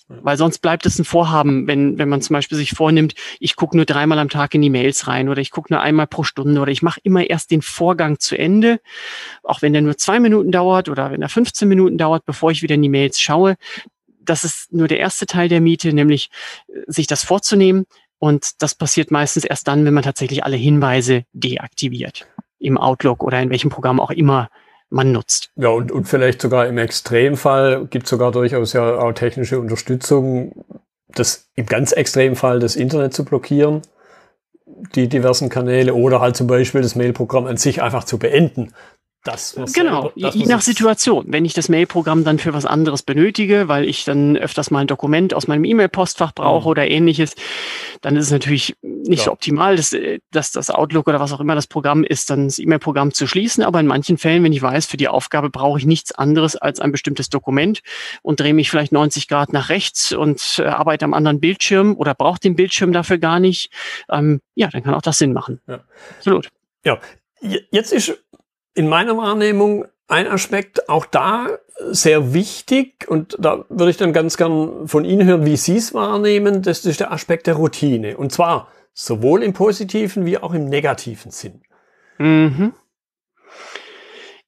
Weil 0.08 0.38
sonst 0.38 0.60
bleibt 0.60 0.86
es 0.86 0.98
ein 0.98 1.04
Vorhaben, 1.04 1.66
wenn, 1.66 1.98
wenn 1.98 2.08
man 2.08 2.22
zum 2.22 2.32
Beispiel 2.32 2.56
sich 2.56 2.70
vornimmt, 2.70 3.14
ich 3.40 3.56
gucke 3.56 3.76
nur 3.76 3.84
dreimal 3.84 4.18
am 4.18 4.30
Tag 4.30 4.54
in 4.54 4.62
die 4.62 4.70
Mails 4.70 5.06
rein 5.06 5.28
oder 5.28 5.42
ich 5.42 5.50
gucke 5.50 5.72
nur 5.72 5.82
einmal 5.82 6.06
pro 6.06 6.22
Stunde 6.22 6.62
oder 6.62 6.72
ich 6.72 6.80
mache 6.80 7.00
immer 7.02 7.28
erst 7.28 7.50
den 7.50 7.60
Vorgang 7.60 8.18
zu 8.18 8.36
Ende, 8.38 8.80
auch 9.42 9.60
wenn 9.60 9.74
der 9.74 9.82
nur 9.82 9.98
zwei 9.98 10.18
Minuten 10.18 10.50
dauert 10.50 10.88
oder 10.88 11.10
wenn 11.10 11.20
er 11.20 11.28
15 11.28 11.68
Minuten 11.68 11.98
dauert, 11.98 12.24
bevor 12.24 12.50
ich 12.50 12.62
wieder 12.62 12.76
in 12.76 12.82
die 12.82 12.88
Mails 12.88 13.20
schaue. 13.20 13.56
Das 14.22 14.44
ist 14.44 14.72
nur 14.72 14.88
der 14.88 14.98
erste 14.98 15.26
Teil 15.26 15.50
der 15.50 15.60
Miete, 15.60 15.92
nämlich 15.92 16.30
äh, 16.68 16.80
sich 16.86 17.06
das 17.06 17.22
vorzunehmen. 17.22 17.84
Und 18.18 18.62
das 18.62 18.74
passiert 18.74 19.10
meistens 19.10 19.44
erst 19.44 19.68
dann, 19.68 19.84
wenn 19.84 19.94
man 19.94 20.02
tatsächlich 20.02 20.42
alle 20.42 20.56
Hinweise 20.56 21.24
deaktiviert. 21.34 22.26
Im 22.58 22.78
Outlook 22.78 23.22
oder 23.22 23.40
in 23.40 23.50
welchem 23.50 23.70
Programm 23.70 24.00
auch 24.00 24.10
immer 24.10 24.48
man 24.90 25.12
nutzt. 25.12 25.50
Ja, 25.56 25.68
und, 25.68 25.92
und 25.92 26.04
vielleicht 26.04 26.40
sogar 26.40 26.66
im 26.66 26.78
Extremfall 26.78 27.86
gibt 27.86 28.04
es 28.04 28.10
sogar 28.10 28.32
durchaus 28.32 28.72
ja 28.72 28.98
auch 28.98 29.12
technische 29.12 29.60
Unterstützung, 29.60 30.64
das 31.08 31.48
im 31.54 31.66
ganz 31.66 31.92
Extremfall 31.92 32.60
das 32.60 32.76
Internet 32.76 33.14
zu 33.14 33.24
blockieren, 33.24 33.82
die 34.94 35.08
diversen 35.08 35.48
Kanäle 35.48 35.94
oder 35.94 36.20
halt 36.20 36.36
zum 36.36 36.46
Beispiel 36.46 36.82
das 36.82 36.94
Mailprogramm 36.94 37.46
an 37.46 37.56
sich 37.56 37.82
einfach 37.82 38.04
zu 38.04 38.18
beenden. 38.18 38.72
Das, 39.24 39.56
genau, 39.74 40.12
selber, 40.16 40.36
je 40.36 40.46
nach 40.46 40.60
Situation. 40.60 41.26
Wenn 41.28 41.44
ich 41.44 41.52
das 41.52 41.68
Mailprogramm 41.68 42.24
dann 42.24 42.38
für 42.38 42.54
was 42.54 42.64
anderes 42.64 43.02
benötige, 43.02 43.66
weil 43.66 43.88
ich 43.88 44.04
dann 44.04 44.36
öfters 44.36 44.70
mal 44.70 44.80
ein 44.80 44.86
Dokument 44.86 45.34
aus 45.34 45.48
meinem 45.48 45.64
E-Mail-Postfach 45.64 46.32
brauche 46.32 46.66
mhm. 46.66 46.70
oder 46.70 46.88
ähnliches, 46.88 47.34
dann 48.00 48.16
ist 48.16 48.26
es 48.26 48.30
natürlich 48.30 48.76
nicht 48.82 49.18
ja. 49.18 49.24
so 49.24 49.32
optimal, 49.32 49.76
dass, 49.76 49.94
dass 50.30 50.52
das 50.52 50.70
Outlook 50.70 51.08
oder 51.08 51.18
was 51.18 51.32
auch 51.32 51.40
immer 51.40 51.56
das 51.56 51.66
Programm 51.66 52.04
ist, 52.04 52.30
dann 52.30 52.46
das 52.46 52.58
E-Mail-Programm 52.60 53.12
zu 53.12 53.26
schließen. 53.26 53.64
Aber 53.64 53.80
in 53.80 53.86
manchen 53.86 54.18
Fällen, 54.18 54.44
wenn 54.44 54.52
ich 54.52 54.62
weiß, 54.62 54.86
für 54.86 54.96
die 54.96 55.08
Aufgabe 55.08 55.50
brauche 55.50 55.78
ich 55.78 55.84
nichts 55.84 56.12
anderes 56.12 56.54
als 56.54 56.80
ein 56.80 56.92
bestimmtes 56.92 57.28
Dokument 57.28 57.80
und 58.22 58.38
drehe 58.38 58.54
mich 58.54 58.70
vielleicht 58.70 58.92
90 58.92 59.26
Grad 59.26 59.52
nach 59.52 59.68
rechts 59.68 60.12
und 60.12 60.60
äh, 60.60 60.66
arbeite 60.66 61.04
am 61.04 61.12
anderen 61.12 61.40
Bildschirm 61.40 61.96
oder 61.96 62.14
brauche 62.14 62.38
den 62.38 62.54
Bildschirm 62.54 62.92
dafür 62.92 63.18
gar 63.18 63.40
nicht, 63.40 63.72
ähm, 64.10 64.40
ja, 64.54 64.68
dann 64.68 64.84
kann 64.84 64.94
auch 64.94 65.02
das 65.02 65.18
Sinn 65.18 65.32
machen. 65.32 65.60
Ja. 65.66 65.80
Absolut. 66.18 66.48
Ja, 66.84 66.98
jetzt 67.70 67.92
ist 67.92 68.16
in 68.78 68.86
meiner 68.86 69.16
Wahrnehmung 69.16 69.86
ein 70.06 70.28
Aspekt 70.28 70.88
auch 70.88 71.04
da 71.04 71.48
sehr 71.90 72.32
wichtig 72.32 73.06
und 73.08 73.36
da 73.40 73.64
würde 73.68 73.90
ich 73.90 73.96
dann 73.96 74.12
ganz 74.12 74.36
gern 74.36 74.86
von 74.86 75.04
Ihnen 75.04 75.26
hören, 75.26 75.44
wie 75.44 75.56
Sie 75.56 75.76
es 75.76 75.94
wahrnehmen. 75.94 76.62
Das 76.62 76.84
ist 76.84 77.00
der 77.00 77.10
Aspekt 77.10 77.48
der 77.48 77.54
Routine 77.54 78.16
und 78.16 78.30
zwar 78.30 78.68
sowohl 78.94 79.42
im 79.42 79.52
positiven 79.52 80.26
wie 80.26 80.38
auch 80.38 80.54
im 80.54 80.66
negativen 80.66 81.32
Sinn. 81.32 81.62
Mhm. 82.18 82.72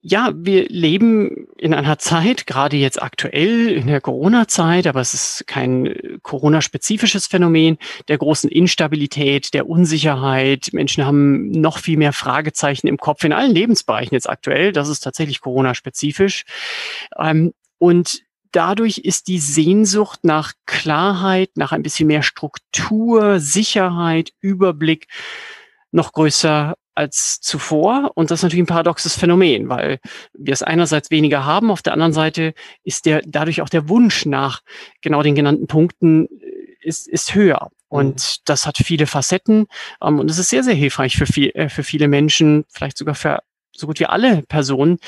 Ja, 0.03 0.33
wir 0.35 0.67
leben 0.69 1.47
in 1.59 1.75
einer 1.75 1.99
Zeit, 1.99 2.47
gerade 2.47 2.79
jetzt 2.79 3.03
aktuell 3.03 3.69
in 3.69 3.87
der 3.87 4.01
Corona-Zeit, 4.01 4.87
aber 4.87 5.03
es 5.03 5.13
ist 5.13 5.47
kein 5.47 5.95
Corona-spezifisches 6.23 7.27
Phänomen, 7.27 7.77
der 8.09 8.17
großen 8.17 8.49
Instabilität, 8.49 9.53
der 9.53 9.69
Unsicherheit. 9.69 10.71
Menschen 10.73 11.05
haben 11.05 11.51
noch 11.51 11.79
viel 11.79 11.99
mehr 11.99 12.15
Fragezeichen 12.15 12.87
im 12.87 12.97
Kopf 12.97 13.25
in 13.25 13.35
allen 13.35 13.53
Lebensbereichen 13.53 14.15
jetzt 14.15 14.29
aktuell. 14.29 14.73
Das 14.73 14.89
ist 14.89 15.01
tatsächlich 15.01 15.43
Corona-spezifisch. 15.43 16.45
Ähm, 17.19 17.53
und 17.77 18.23
dadurch 18.53 18.99
ist 18.99 19.29
die 19.29 19.39
Sehnsucht 19.39 20.21
nach 20.23 20.55
Klarheit, 20.65 21.51
nach 21.57 21.73
ein 21.73 21.83
bisschen 21.83 22.07
mehr 22.07 22.23
Struktur, 22.23 23.39
Sicherheit, 23.39 24.33
Überblick 24.41 25.09
noch 25.93 26.13
größer 26.13 26.75
als 27.01 27.41
zuvor. 27.41 28.13
Und 28.15 28.31
das 28.31 28.41
ist 28.41 28.43
natürlich 28.43 28.65
ein 28.65 28.67
paradoxes 28.67 29.17
Phänomen, 29.17 29.71
weil 29.71 30.01
wir 30.35 30.53
es 30.53 30.63
einerseits 30.63 31.11
weniger 31.11 31.47
haben, 31.47 31.71
auf 31.71 31.81
der 31.81 31.95
anderen 31.95 32.13
Seite 32.13 32.53
ist 32.85 33.07
der 33.07 33.23
dadurch 33.27 33.63
auch 33.63 33.71
der 33.71 33.89
Wunsch 33.89 34.27
nach 34.27 34.61
genau 35.01 35.23
den 35.23 35.35
genannten 35.35 35.67
Punkten 35.67 36.27
äh, 36.27 36.77
ist, 36.83 37.09
ist 37.09 37.35
höher. 37.35 37.71
Und 37.89 38.17
mhm. 38.17 38.43
das 38.45 38.67
hat 38.67 38.77
viele 38.77 39.07
Facetten. 39.07 39.67
Ähm, 40.03 40.19
und 40.19 40.31
es 40.31 40.39
ist 40.39 40.51
sehr, 40.51 40.63
sehr 40.63 40.75
hilfreich 40.75 41.17
für, 41.17 41.25
viel, 41.27 41.51
äh, 41.55 41.71
für 41.71 41.83
viele 41.83 42.07
Menschen, 42.07 42.65
vielleicht 42.69 42.99
sogar 42.99 43.15
für 43.15 43.41
so 43.73 43.87
gut 43.87 43.99
wie 43.99 44.07
alle 44.07 44.43
Personen, 44.43 44.99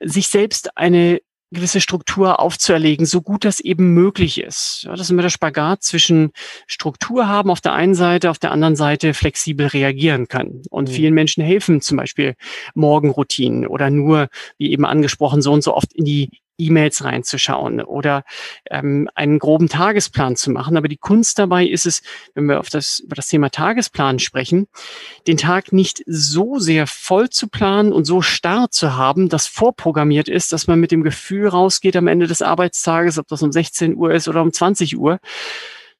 sich 0.00 0.28
selbst 0.28 0.78
eine 0.78 1.20
gewisse 1.50 1.80
Struktur 1.80 2.40
aufzuerlegen, 2.40 3.06
so 3.06 3.22
gut 3.22 3.44
das 3.44 3.60
eben 3.60 3.94
möglich 3.94 4.40
ist. 4.40 4.82
Ja, 4.84 4.92
das 4.92 5.02
ist 5.02 5.10
immer 5.10 5.22
der 5.22 5.30
Spagat 5.30 5.82
zwischen 5.82 6.32
Struktur 6.66 7.28
haben 7.28 7.50
auf 7.50 7.60
der 7.60 7.72
einen 7.72 7.94
Seite, 7.94 8.30
auf 8.30 8.38
der 8.38 8.52
anderen 8.52 8.76
Seite 8.76 9.14
flexibel 9.14 9.66
reagieren 9.66 10.28
können. 10.28 10.62
Und 10.70 10.88
mhm. 10.88 10.92
vielen 10.92 11.14
Menschen 11.14 11.42
helfen 11.42 11.80
zum 11.80 11.96
Beispiel 11.96 12.34
Morgenroutinen 12.74 13.66
oder 13.66 13.90
nur, 13.90 14.28
wie 14.58 14.70
eben 14.70 14.84
angesprochen, 14.84 15.42
so 15.42 15.52
und 15.52 15.62
so 15.62 15.74
oft 15.74 15.92
in 15.94 16.04
die 16.04 16.30
E-Mails 16.58 17.04
reinzuschauen 17.04 17.80
oder 17.80 18.24
ähm, 18.70 19.08
einen 19.14 19.38
groben 19.38 19.68
Tagesplan 19.68 20.36
zu 20.36 20.50
machen. 20.50 20.76
Aber 20.76 20.88
die 20.88 20.96
Kunst 20.96 21.38
dabei 21.38 21.64
ist 21.66 21.86
es, 21.86 22.02
wenn 22.34 22.46
wir 22.46 22.60
auf 22.60 22.68
das, 22.68 22.98
über 22.98 23.16
das 23.16 23.28
Thema 23.28 23.50
Tagesplan 23.50 24.18
sprechen, 24.18 24.66
den 25.26 25.36
Tag 25.36 25.72
nicht 25.72 26.02
so 26.06 26.58
sehr 26.58 26.86
voll 26.86 27.30
zu 27.30 27.48
planen 27.48 27.92
und 27.92 28.04
so 28.04 28.20
starr 28.20 28.70
zu 28.70 28.96
haben, 28.96 29.28
dass 29.28 29.46
vorprogrammiert 29.46 30.28
ist, 30.28 30.52
dass 30.52 30.66
man 30.66 30.80
mit 30.80 30.90
dem 30.90 31.02
Gefühl 31.02 31.48
rausgeht 31.48 31.96
am 31.96 32.08
Ende 32.08 32.26
des 32.26 32.42
Arbeitstages, 32.42 33.18
ob 33.18 33.28
das 33.28 33.42
um 33.42 33.52
16 33.52 33.96
Uhr 33.96 34.12
ist 34.12 34.28
oder 34.28 34.42
um 34.42 34.52
20 34.52 34.98
Uhr. 34.98 35.18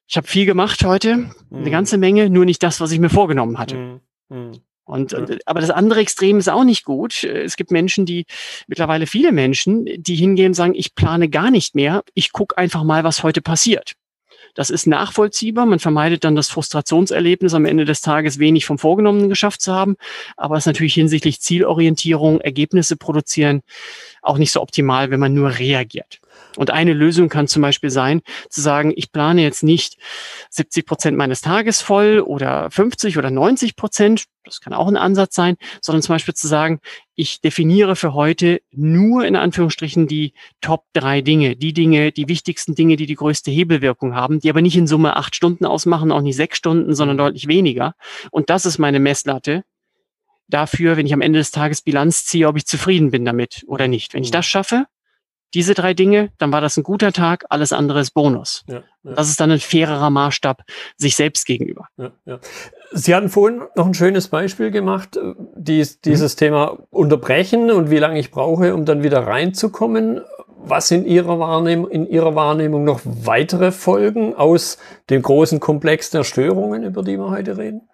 Ich 0.07 0.17
habe 0.17 0.27
viel 0.27 0.45
gemacht 0.45 0.83
heute, 0.83 1.17
mhm. 1.17 1.31
eine 1.51 1.71
ganze 1.71 1.97
Menge, 1.97 2.29
nur 2.29 2.45
nicht 2.45 2.63
das, 2.63 2.81
was 2.81 2.91
ich 2.91 2.99
mir 2.99 3.09
vorgenommen 3.09 3.59
hatte. 3.59 4.01
Mhm. 4.29 4.61
Und, 4.89 5.11
ja. 5.11 5.23
aber 5.45 5.61
das 5.61 5.69
andere 5.69 5.99
Extrem 5.99 6.39
ist 6.39 6.49
auch 6.49 6.63
nicht 6.63 6.83
gut. 6.83 7.23
Es 7.23 7.57
gibt 7.57 7.69
Menschen, 7.69 8.07
die 8.07 8.25
mittlerweile 8.67 9.05
viele 9.05 9.31
Menschen, 9.31 9.85
die 9.85 10.15
hingehen 10.15 10.47
und 10.47 10.53
sagen, 10.55 10.73
ich 10.73 10.95
plane 10.95 11.29
gar 11.29 11.51
nicht 11.51 11.75
mehr, 11.75 12.03
ich 12.15 12.31
gucke 12.31 12.57
einfach 12.57 12.83
mal, 12.83 13.03
was 13.03 13.21
heute 13.21 13.41
passiert. 13.41 13.93
Das 14.55 14.71
ist 14.71 14.87
nachvollziehbar. 14.87 15.67
Man 15.67 15.77
vermeidet 15.77 16.23
dann 16.23 16.35
das 16.35 16.49
Frustrationserlebnis, 16.49 17.53
am 17.53 17.65
Ende 17.65 17.85
des 17.85 18.01
Tages 18.01 18.39
wenig 18.39 18.65
vom 18.65 18.79
Vorgenommenen 18.79 19.29
geschafft 19.29 19.61
zu 19.61 19.73
haben. 19.73 19.95
Aber 20.37 20.55
es 20.55 20.63
ist 20.63 20.67
natürlich 20.67 20.95
hinsichtlich 20.95 21.39
Zielorientierung, 21.39 22.41
Ergebnisse 22.41 22.97
produzieren, 22.97 23.61
auch 24.23 24.39
nicht 24.39 24.51
so 24.51 24.59
optimal, 24.59 25.11
wenn 25.11 25.19
man 25.19 25.35
nur 25.35 25.59
reagiert. 25.59 26.19
Und 26.57 26.71
eine 26.71 26.93
Lösung 26.93 27.29
kann 27.29 27.47
zum 27.47 27.61
Beispiel 27.61 27.89
sein, 27.89 28.21
zu 28.49 28.61
sagen, 28.61 28.91
ich 28.95 29.11
plane 29.11 29.41
jetzt 29.41 29.63
nicht 29.63 29.97
70 30.49 30.85
Prozent 30.85 31.17
meines 31.17 31.41
Tages 31.41 31.81
voll 31.81 32.19
oder 32.19 32.69
50 32.71 33.17
oder 33.17 33.31
90 33.31 33.75
Prozent, 33.75 34.25
das 34.43 34.59
kann 34.59 34.73
auch 34.73 34.87
ein 34.87 34.97
Ansatz 34.97 35.35
sein, 35.35 35.55
sondern 35.81 36.01
zum 36.01 36.15
Beispiel 36.15 36.33
zu 36.33 36.47
sagen, 36.47 36.79
ich 37.15 37.39
definiere 37.41 37.95
für 37.95 38.13
heute 38.13 38.61
nur 38.71 39.25
in 39.25 39.35
Anführungsstrichen 39.35 40.07
die 40.07 40.33
Top 40.59 40.85
drei 40.93 41.21
Dinge, 41.21 41.55
die 41.55 41.73
Dinge, 41.73 42.11
die 42.11 42.27
wichtigsten 42.27 42.75
Dinge, 42.75 42.95
die 42.95 43.05
die 43.05 43.15
größte 43.15 43.51
Hebelwirkung 43.51 44.15
haben, 44.15 44.39
die 44.39 44.49
aber 44.49 44.61
nicht 44.61 44.77
in 44.77 44.87
Summe 44.87 45.15
acht 45.15 45.35
Stunden 45.35 45.65
ausmachen, 45.65 46.11
auch 46.11 46.21
nicht 46.21 46.35
sechs 46.35 46.57
Stunden, 46.57 46.95
sondern 46.95 47.17
deutlich 47.17 47.47
weniger. 47.47 47.93
Und 48.31 48.49
das 48.49 48.65
ist 48.65 48.79
meine 48.79 48.99
Messlatte 48.99 49.63
dafür, 50.47 50.97
wenn 50.97 51.05
ich 51.05 51.13
am 51.13 51.21
Ende 51.21 51.39
des 51.39 51.51
Tages 51.51 51.81
Bilanz 51.81 52.25
ziehe, 52.25 52.47
ob 52.47 52.57
ich 52.57 52.65
zufrieden 52.65 53.11
bin 53.11 53.23
damit 53.23 53.63
oder 53.67 53.87
nicht. 53.87 54.13
Wenn 54.13 54.23
ich 54.23 54.31
mhm. 54.31 54.33
das 54.33 54.45
schaffe, 54.45 54.85
diese 55.53 55.73
drei 55.73 55.93
Dinge, 55.93 56.31
dann 56.37 56.51
war 56.51 56.61
das 56.61 56.77
ein 56.77 56.83
guter 56.83 57.11
Tag, 57.11 57.45
alles 57.49 57.73
andere 57.73 57.99
ist 58.01 58.11
Bonus. 58.11 58.63
Ja, 58.67 58.83
ja. 59.03 59.13
Das 59.13 59.29
ist 59.29 59.39
dann 59.39 59.51
ein 59.51 59.59
fairerer 59.59 60.09
Maßstab 60.09 60.63
sich 60.97 61.15
selbst 61.15 61.45
gegenüber. 61.45 61.87
Ja. 62.25 62.39
Sie 62.91 63.15
hatten 63.15 63.29
vorhin 63.29 63.61
noch 63.75 63.87
ein 63.87 63.93
schönes 63.93 64.27
Beispiel 64.27 64.71
gemacht, 64.71 65.17
äh, 65.17 65.33
dies, 65.55 66.01
dieses 66.01 66.35
mhm. 66.35 66.39
Thema 66.39 66.77
unterbrechen 66.89 67.71
und 67.71 67.89
wie 67.89 67.97
lange 67.97 68.19
ich 68.19 68.31
brauche, 68.31 68.73
um 68.73 68.85
dann 68.85 69.03
wieder 69.03 69.25
reinzukommen. 69.25 70.21
Was 70.61 70.91
in 70.91 71.05
Ihrer 71.05 71.39
Wahrnehmung, 71.39 71.89
in 71.89 72.05
Ihrer 72.05 72.35
Wahrnehmung 72.35 72.83
noch 72.83 72.99
weitere 73.05 73.71
Folgen 73.71 74.35
aus 74.35 74.77
dem 75.09 75.21
großen 75.21 75.61
Komplex 75.61 76.09
der 76.09 76.25
Störungen, 76.25 76.83
über 76.83 77.01
die 77.01 77.17
wir 77.17 77.29
heute 77.29 77.57
reden? 77.57 77.89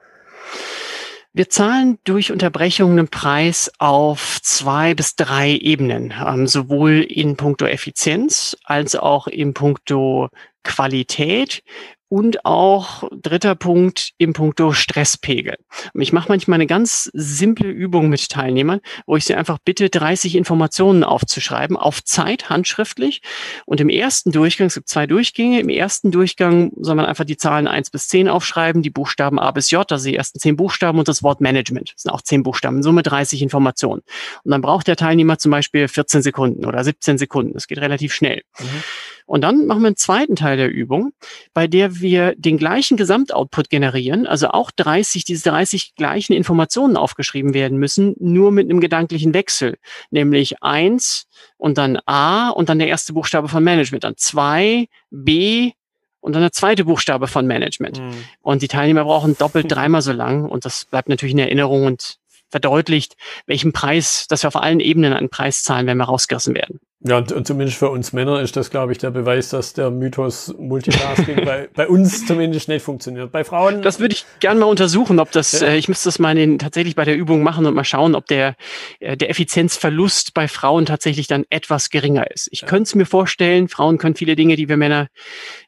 Wir 1.37 1.49
zahlen 1.49 1.99
durch 2.05 2.31
Unterbrechung 2.31 2.91
einen 2.91 3.09
Preis 3.09 3.69
auf 3.77 4.39
zwei 4.41 4.93
bis 4.93 5.17
drei 5.17 5.51
Ebenen, 5.51 6.13
ähm, 6.25 6.47
sowohl 6.47 7.01
in 7.01 7.35
puncto 7.35 7.65
Effizienz 7.65 8.55
als 8.63 8.95
auch 8.95 9.27
in 9.27 9.53
puncto 9.53 10.29
Qualität 10.63 11.61
und 12.09 12.45
auch 12.45 13.09
dritter 13.12 13.55
Punkt 13.55 14.12
im 14.17 14.33
Punkto 14.33 14.74
Stresspegel. 14.74 15.55
Ich 15.95 16.13
mache 16.13 16.29
manchmal 16.29 16.55
eine 16.55 16.67
ganz 16.67 17.09
simple 17.13 17.69
Übung 17.69 18.09
mit 18.09 18.29
Teilnehmern, 18.29 18.81
wo 19.05 19.15
ich 19.15 19.25
sie 19.25 19.35
einfach 19.35 19.57
bitte, 19.63 19.89
30 19.89 20.35
Informationen 20.35 21.03
aufzuschreiben, 21.03 21.77
auf 21.77 22.03
Zeit, 22.03 22.50
handschriftlich. 22.50 23.21
Und 23.65 23.81
im 23.81 23.89
ersten 23.89 24.31
Durchgang, 24.31 24.67
es 24.67 24.75
gibt 24.75 24.88
zwei 24.88 25.07
Durchgänge, 25.07 25.59
im 25.59 25.69
ersten 25.69 26.12
Durchgang 26.12 26.71
soll 26.79 26.95
man 26.95 27.05
einfach 27.05 27.25
die 27.25 27.38
Zahlen 27.38 27.67
eins 27.67 27.89
bis 27.89 28.07
zehn 28.07 28.29
aufschreiben, 28.29 28.81
die 28.81 28.89
Buchstaben 28.89 29.39
A 29.39 29.51
bis 29.51 29.71
J, 29.71 29.89
also 29.91 30.07
die 30.07 30.15
ersten 30.15 30.39
zehn 30.39 30.55
Buchstaben 30.55 31.00
und 31.00 31.07
das 31.07 31.24
Wort 31.24 31.41
Management. 31.41 31.93
Das 31.95 32.03
sind 32.03 32.12
auch 32.12 32.21
zehn 32.21 32.43
Buchstaben, 32.43 32.77
in 32.77 32.83
Summe 32.83 33.03
30 33.03 33.41
Informationen. 33.41 34.01
Und 34.43 34.51
dann 34.51 34.62
braucht 34.62 34.88
der 34.88 34.95
Teilnehmer 34.95 35.38
zum 35.38 35.51
Beispiel 35.51 35.88
14 35.88 36.21
Sekunden 36.21 36.65
oder 36.65 36.83
17 36.83 37.17
Sekunden. 37.17 37.53
Das 37.53 37.67
geht 37.67 37.79
relativ 37.79 38.13
schnell. 38.13 38.43
Mhm. 38.59 38.83
Und 39.25 39.41
dann 39.41 39.65
machen 39.65 39.82
wir 39.82 39.88
einen 39.88 39.96
zweiten 39.96 40.36
Teil 40.36 40.58
der 40.58 40.70
Übung, 40.70 41.12
bei 41.53 41.67
der 41.67 42.00
wir 42.00 42.36
den 42.36 42.58
gleichen 42.58 42.96
Gesamtoutput 42.96 43.70
generieren, 43.70 44.27
also 44.27 44.50
auch 44.50 44.70
30, 44.72 45.24
diese 45.24 45.50
30 45.50 45.96
gleichen 45.96 46.34
Informationen 46.34 46.96
aufgeschrieben 46.96 47.53
werden 47.53 47.79
müssen, 47.79 48.15
nur 48.20 48.51
mit 48.51 48.70
einem 48.70 48.79
gedanklichen 48.79 49.34
Wechsel, 49.34 49.77
nämlich 50.12 50.62
eins 50.62 51.27
und 51.58 51.77
dann 51.77 51.98
A 52.05 52.50
und 52.50 52.70
dann 52.70 52.79
der 52.79 52.88
erste 52.88 53.13
Buchstabe 53.13 53.48
von 53.48 53.63
Management, 53.63 54.03
dann 54.03 54.17
zwei, 54.17 54.88
B 55.10 55.72
und 56.20 56.34
dann 56.34 56.44
der 56.44 56.51
zweite 56.51 56.86
Buchstabe 56.86 57.27
von 57.27 57.48
Management. 57.48 58.00
Mhm. 58.00 58.13
Und 58.41 58.62
die 58.62 58.67
Teilnehmer 58.67 59.05
brauchen 59.05 59.38
doppelt 59.38 59.72
dreimal 59.72 60.03
so 60.03 60.12
lang 60.12 60.46
und 60.46 60.65
das 60.65 60.86
bleibt 60.86 61.10
natürlich 61.10 61.34
in 61.34 61.39
Erinnerung 61.39 61.86
und 61.86 62.17
verdeutlicht, 62.50 63.15
welchen 63.48 63.74
Preis, 63.74 64.27
dass 64.27 64.44
wir 64.44 64.48
auf 64.48 64.55
allen 64.55 64.79
Ebenen 64.79 65.13
einen 65.13 65.29
Preis 65.29 65.63
zahlen, 65.63 65.88
wenn 65.88 65.98
wir 65.98 66.05
rausgerissen 66.05 66.55
werden. 66.55 66.79
Ja, 67.01 67.17
und, 67.17 67.31
und 67.31 67.45
zumindest 67.45 67.77
für 67.77 67.89
uns 67.89 68.13
Männer 68.13 68.41
ist 68.41 68.55
das, 68.55 68.71
glaube 68.71 68.91
ich, 68.91 68.97
der 68.97 69.11
Beweis, 69.11 69.49
dass 69.49 69.73
der 69.73 69.91
Mythos 69.91 70.55
Multitasking 70.57 71.45
bei, 71.45 71.69
bei 71.75 71.87
uns 71.87 72.25
zumindest 72.25 72.67
nicht 72.67 72.83
funktioniert. 72.83 73.31
Bei 73.31 73.43
Frauen. 73.43 73.81
Das 73.81 73.99
würde 73.99 74.15
ich 74.15 74.25
gerne 74.39 74.61
mal 74.61 74.65
untersuchen, 74.65 75.19
ob 75.19 75.31
das, 75.31 75.59
ja. 75.59 75.67
äh, 75.67 75.77
ich 75.77 75.87
müsste 75.87 76.07
das 76.07 76.19
mal 76.19 76.37
in, 76.37 76.57
tatsächlich 76.57 76.95
bei 76.95 77.05
der 77.05 77.15
Übung 77.15 77.43
machen 77.43 77.65
und 77.65 77.75
mal 77.75 77.83
schauen, 77.83 78.15
ob 78.15 78.25
der, 78.27 78.55
äh, 78.99 79.17
der 79.17 79.29
Effizienzverlust 79.29 80.33
bei 80.33 80.47
Frauen 80.47 80.85
tatsächlich 80.85 81.27
dann 81.27 81.45
etwas 81.49 81.89
geringer 81.89 82.31
ist. 82.31 82.47
Ich 82.51 82.61
ja. 82.61 82.67
könnte 82.67 82.83
es 82.83 82.95
mir 82.95 83.05
vorstellen, 83.05 83.67
Frauen 83.67 83.97
können 83.97 84.15
viele 84.15 84.35
Dinge, 84.35 84.55
die 84.55 84.69
wir 84.69 84.77
Männer 84.77 85.09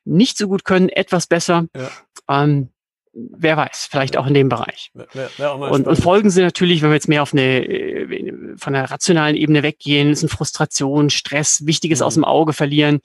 nicht 0.06 0.38
so 0.38 0.48
gut 0.48 0.64
können, 0.64 0.90
etwas 0.90 1.28
besser. 1.28 1.66
Ja. 1.76 2.44
Ähm, 2.44 2.70
wer 3.18 3.58
weiß, 3.58 3.88
vielleicht 3.90 4.18
auch 4.18 4.28
in 4.28 4.34
dem 4.34 4.50
Bereich. 4.50 4.92
Ja, 5.14 5.30
ja, 5.38 5.52
und, 5.52 5.88
und, 5.88 5.96
Folgen 5.98 6.30
sind 6.30 6.44
natürlich, 6.44 6.82
wenn 6.82 6.90
wir 6.90 6.96
jetzt 6.96 7.08
mehr 7.08 7.24
auf 7.24 7.34
eine 7.34 7.66
äh, 7.66 8.56
von 8.58 8.74
der 8.74 8.92
rationalen 8.92 9.36
Ebene 9.36 9.64
weggehen, 9.64 10.14
sind 10.16 10.30
Frustration, 10.30 11.10
Stress, 11.10 11.66
Wichtiges 11.66 12.00
mhm. 12.00 12.06
aus 12.06 12.14
dem 12.14 12.26
Auge 12.26 12.54
verlieren, 12.54 13.00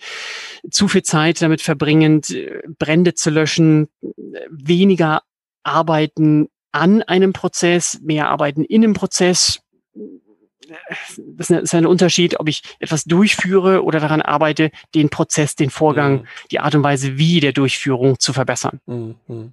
zu 0.71 0.89
viel 0.89 1.03
Zeit 1.03 1.41
damit 1.41 1.63
verbringen, 1.63 2.21
Brände 2.79 3.15
zu 3.15 3.31
löschen, 3.31 3.89
weniger 4.51 5.23
arbeiten 5.63 6.49
an 6.73 7.03
einem 7.03 7.33
Prozess, 7.33 7.99
mehr 8.03 8.29
arbeiten 8.29 8.65
in 8.65 8.85
einem 8.85 8.95
Prozess. 8.95 9.61
Das 11.19 11.51
ist 11.51 11.75
ein 11.75 11.87
Unterschied, 11.87 12.41
ob 12.41 12.49
ich 12.49 12.63
etwas 12.79 13.05
durchführe 13.05 13.83
oder 13.83 14.01
daran 14.01 14.23
arbeite, 14.23 14.71
den 14.95 15.11
Prozess, 15.11 15.57
den 15.57 15.71
Vorgang, 15.71 16.13
mhm. 16.13 16.27
die 16.51 16.61
Art 16.61 16.75
und 16.75 16.83
Weise, 16.83 17.19
wie 17.19 17.41
der 17.41 17.53
Durchführung 17.53 18.19
zu 18.19 18.33
verbessern. 18.33 18.81
Mhm. 18.87 19.53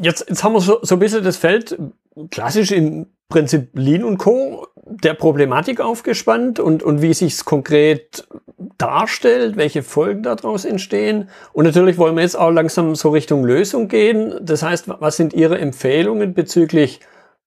Jetzt, 0.00 0.26
jetzt 0.28 0.44
haben 0.44 0.52
wir 0.52 0.60
so, 0.60 0.78
so 0.82 0.96
ein 0.96 0.98
bisschen 0.98 1.24
das 1.24 1.36
Feld 1.36 1.78
klassisch 2.30 2.70
im 2.70 3.06
Prinzip 3.28 3.70
Lean 3.74 4.04
und 4.04 4.18
Co. 4.18 4.68
der 4.84 5.14
Problematik 5.14 5.80
aufgespannt 5.80 6.60
und, 6.60 6.82
und 6.82 7.02
wie 7.02 7.12
sich's 7.12 7.44
konkret 7.44 8.26
darstellt, 8.78 9.56
welche 9.56 9.82
Folgen 9.82 10.22
daraus 10.22 10.64
entstehen. 10.64 11.28
Und 11.52 11.64
natürlich 11.64 11.98
wollen 11.98 12.14
wir 12.14 12.22
jetzt 12.22 12.38
auch 12.38 12.50
langsam 12.50 12.94
so 12.94 13.10
Richtung 13.10 13.44
Lösung 13.44 13.88
gehen. 13.88 14.34
Das 14.40 14.62
heißt, 14.62 14.88
was 15.00 15.16
sind 15.16 15.32
Ihre 15.34 15.58
Empfehlungen 15.58 16.34
bezüglich 16.34 17.00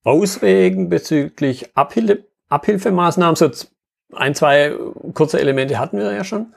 Auswegen, 0.03 0.89
bezüglich 0.89 1.75
Abhil 1.75 2.25
Abhilfemaßnahmen? 2.49 3.35
So 3.35 3.49
ein, 4.13 4.35
zwei 4.35 4.75
kurze 5.13 5.39
Elemente 5.39 5.79
hatten 5.79 5.97
wir 5.97 6.11
ja 6.11 6.23
schon. 6.23 6.53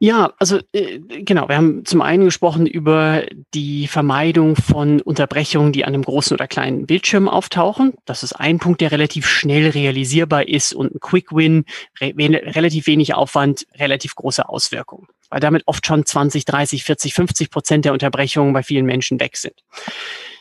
Ja, 0.00 0.34
also 0.38 0.58
äh, 0.72 0.98
genau, 0.98 1.48
wir 1.48 1.56
haben 1.56 1.84
zum 1.86 2.02
einen 2.02 2.26
gesprochen 2.26 2.66
über 2.66 3.22
die 3.54 3.86
Vermeidung 3.86 4.54
von 4.54 5.00
Unterbrechungen, 5.00 5.72
die 5.72 5.84
an 5.84 5.94
einem 5.94 6.02
großen 6.02 6.34
oder 6.34 6.46
kleinen 6.46 6.84
Bildschirm 6.84 7.28
auftauchen. 7.28 7.94
Das 8.04 8.22
ist 8.22 8.34
ein 8.34 8.58
Punkt, 8.58 8.80
der 8.80 8.90
relativ 8.90 9.26
schnell 9.26 9.70
realisierbar 9.70 10.46
ist 10.46 10.74
und 10.74 10.94
ein 10.94 11.00
Quick 11.00 11.32
Win, 11.32 11.64
re 12.00 12.12
relativ 12.16 12.86
wenig 12.86 13.14
Aufwand, 13.14 13.66
relativ 13.78 14.14
große 14.14 14.46
Auswirkungen, 14.46 15.06
weil 15.30 15.40
damit 15.40 15.62
oft 15.66 15.86
schon 15.86 16.04
20, 16.04 16.44
30, 16.44 16.84
40, 16.84 17.14
50 17.14 17.50
Prozent 17.50 17.84
der 17.84 17.92
Unterbrechungen 17.92 18.52
bei 18.52 18.62
vielen 18.62 18.84
Menschen 18.84 19.20
weg 19.20 19.38
sind. 19.38 19.54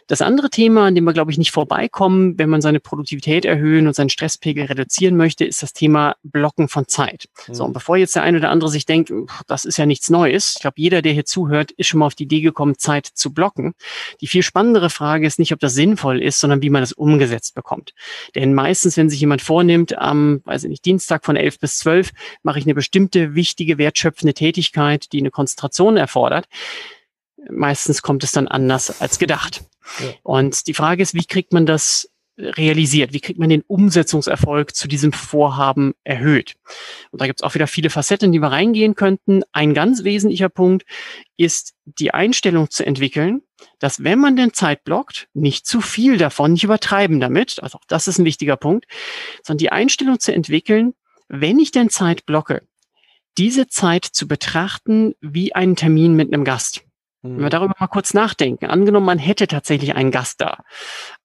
Das 0.07 0.21
andere 0.21 0.49
Thema, 0.49 0.87
an 0.87 0.95
dem 0.95 1.03
wir, 1.05 1.13
glaube 1.13 1.31
ich, 1.31 1.37
nicht 1.37 1.51
vorbeikommen, 1.51 2.37
wenn 2.37 2.49
man 2.49 2.61
seine 2.61 2.79
Produktivität 2.79 3.45
erhöhen 3.45 3.87
und 3.87 3.95
seinen 3.95 4.09
Stresspegel 4.09 4.65
reduzieren 4.65 5.15
möchte, 5.15 5.45
ist 5.45 5.63
das 5.63 5.73
Thema 5.73 6.15
Blocken 6.23 6.67
von 6.67 6.87
Zeit. 6.87 7.29
Mhm. 7.47 7.53
So, 7.53 7.65
und 7.65 7.73
bevor 7.73 7.97
jetzt 7.97 8.15
der 8.15 8.23
eine 8.23 8.37
oder 8.37 8.49
andere 8.49 8.69
sich 8.69 8.85
denkt, 8.85 9.11
das 9.47 9.65
ist 9.65 9.77
ja 9.77 9.85
nichts 9.85 10.09
Neues, 10.09 10.53
ich 10.55 10.61
glaube, 10.61 10.75
jeder, 10.77 11.01
der 11.01 11.13
hier 11.13 11.25
zuhört, 11.25 11.71
ist 11.71 11.87
schon 11.87 11.99
mal 11.99 12.07
auf 12.07 12.15
die 12.15 12.23
Idee 12.23 12.41
gekommen, 12.41 12.77
Zeit 12.77 13.05
zu 13.05 13.33
blocken. 13.33 13.73
Die 14.21 14.27
viel 14.27 14.43
spannendere 14.43 14.89
Frage 14.89 15.25
ist 15.25 15.39
nicht, 15.39 15.53
ob 15.53 15.59
das 15.59 15.73
sinnvoll 15.73 16.21
ist, 16.21 16.39
sondern 16.39 16.61
wie 16.61 16.69
man 16.69 16.81
das 16.81 16.93
umgesetzt 16.93 17.55
bekommt. 17.55 17.93
Denn 18.35 18.53
meistens, 18.53 18.97
wenn 18.97 19.09
sich 19.09 19.19
jemand 19.19 19.41
vornimmt, 19.41 19.97
am, 19.97 20.41
weiß 20.45 20.65
ich 20.65 20.69
nicht, 20.69 20.85
Dienstag 20.85 21.25
von 21.25 21.35
11 21.35 21.59
bis 21.59 21.77
12 21.77 22.11
mache 22.43 22.59
ich 22.59 22.65
eine 22.65 22.73
bestimmte 22.73 23.35
wichtige, 23.35 23.77
wertschöpfende 23.77 24.33
Tätigkeit, 24.33 25.11
die 25.13 25.19
eine 25.19 25.31
Konzentration 25.31 25.97
erfordert, 25.97 26.47
meistens 27.49 28.01
kommt 28.01 28.23
es 28.23 28.31
dann 28.31 28.47
anders 28.47 29.01
als 29.01 29.19
gedacht. 29.19 29.63
Ja. 29.99 30.13
Und 30.23 30.67
die 30.67 30.73
Frage 30.73 31.03
ist, 31.03 31.13
wie 31.13 31.25
kriegt 31.25 31.53
man 31.53 31.65
das 31.65 32.09
realisiert? 32.37 33.13
Wie 33.13 33.19
kriegt 33.19 33.39
man 33.39 33.49
den 33.49 33.61
Umsetzungserfolg 33.61 34.75
zu 34.75 34.87
diesem 34.87 35.13
Vorhaben 35.13 35.93
erhöht? 36.03 36.55
Und 37.11 37.21
da 37.21 37.27
gibt 37.27 37.39
es 37.39 37.43
auch 37.43 37.53
wieder 37.53 37.67
viele 37.67 37.89
Facetten, 37.89 38.31
die 38.31 38.39
wir 38.39 38.47
reingehen 38.47 38.95
könnten. 38.95 39.43
Ein 39.51 39.73
ganz 39.73 40.03
wesentlicher 40.03 40.49
Punkt 40.49 40.83
ist 41.37 41.73
die 41.85 42.13
Einstellung 42.13 42.69
zu 42.69 42.85
entwickeln, 42.85 43.41
dass 43.79 44.03
wenn 44.03 44.19
man 44.19 44.35
den 44.35 44.53
Zeit 44.53 44.83
blockt, 44.83 45.27
nicht 45.33 45.67
zu 45.67 45.79
viel 45.79 46.17
davon, 46.17 46.53
nicht 46.53 46.63
übertreiben 46.63 47.19
damit, 47.19 47.61
also 47.61 47.77
auch 47.77 47.85
das 47.87 48.07
ist 48.07 48.17
ein 48.17 48.25
wichtiger 48.25 48.57
Punkt, 48.57 48.85
sondern 49.43 49.59
die 49.59 49.71
Einstellung 49.71 50.19
zu 50.19 50.33
entwickeln, 50.33 50.93
wenn 51.27 51.59
ich 51.59 51.71
denn 51.71 51.89
Zeit 51.89 52.25
blocke, 52.25 52.63
diese 53.37 53.67
Zeit 53.67 54.05
zu 54.05 54.27
betrachten 54.27 55.15
wie 55.21 55.55
einen 55.55 55.75
Termin 55.75 56.15
mit 56.15 56.33
einem 56.33 56.43
Gast. 56.43 56.83
Wenn 57.23 57.37
wir 57.37 57.45
mhm. 57.45 57.49
darüber 57.51 57.73
mal 57.79 57.87
kurz 57.87 58.13
nachdenken, 58.13 58.65
angenommen, 58.65 59.05
man 59.05 59.17
hätte 59.17 59.47
tatsächlich 59.47 59.95
einen 59.95 60.11
Gast 60.11 60.41
da, 60.41 60.57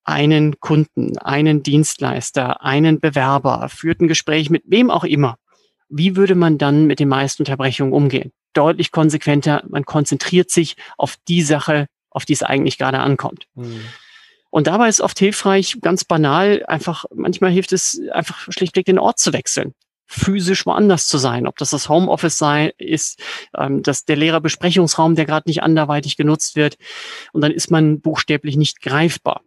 einen 0.05 0.61
Kunden, 0.61 1.19
einen 1.19 1.65
Dienstleister, 1.65 2.63
einen 2.63 3.01
Bewerber, 3.01 3.69
führt 3.69 4.01
ein 4.01 4.07
Gespräch 4.07 4.49
mit 4.49 4.63
wem 4.67 4.91
auch 4.91 5.03
immer. 5.03 5.37
Wie 5.89 6.15
würde 6.15 6.37
man 6.37 6.57
dann 6.57 6.87
mit 6.87 7.01
den 7.01 7.09
meisten 7.09 7.43
Unterbrechungen 7.43 7.93
umgehen? 7.93 8.31
Deutlich 8.53 8.93
konsequenter, 8.93 9.65
man 9.69 9.85
konzentriert 9.85 10.53
sich 10.53 10.77
auf 10.97 11.17
die 11.27 11.43
Sache, 11.43 11.89
auf 12.11 12.25
die 12.25 12.33
es 12.35 12.45
eigentlich 12.45 12.79
gerade 12.79 13.01
ankommt. 13.01 13.47
Mhm. 13.57 13.81
Und 14.51 14.69
dabei 14.69 14.89
ist 14.89 15.01
oft 15.01 15.19
hilfreich, 15.19 15.79
ganz 15.81 16.05
banal, 16.05 16.65
einfach, 16.69 17.07
manchmal 17.13 17.51
hilft 17.51 17.73
es 17.73 18.01
einfach 18.13 18.47
schlichtweg 18.51 18.87
den 18.87 19.01
Ort 19.01 19.19
zu 19.19 19.33
wechseln 19.33 19.75
physisch 20.09 20.67
woanders 20.67 21.07
zu 21.07 21.19
sein, 21.19 21.47
ob 21.47 21.57
das 21.59 21.71
das 21.71 21.89
Homeoffice 21.89 22.39
sei, 22.39 22.73
ist, 22.79 23.23
ähm, 23.57 23.83
dass 23.83 24.05
der 24.05 24.17
Lehrerbesprechungsraum, 24.17 25.15
der 25.15 25.27
gerade 25.27 25.49
nicht 25.49 25.63
anderweitig 25.63 26.17
genutzt 26.17 26.57
wird, 26.57 26.77
und 27.33 27.43
dann 27.43 27.53
ist 27.53 27.71
man 27.71 28.01
buchstäblich 28.01 28.57
nicht 28.57 28.81
greifbar. 28.81 29.43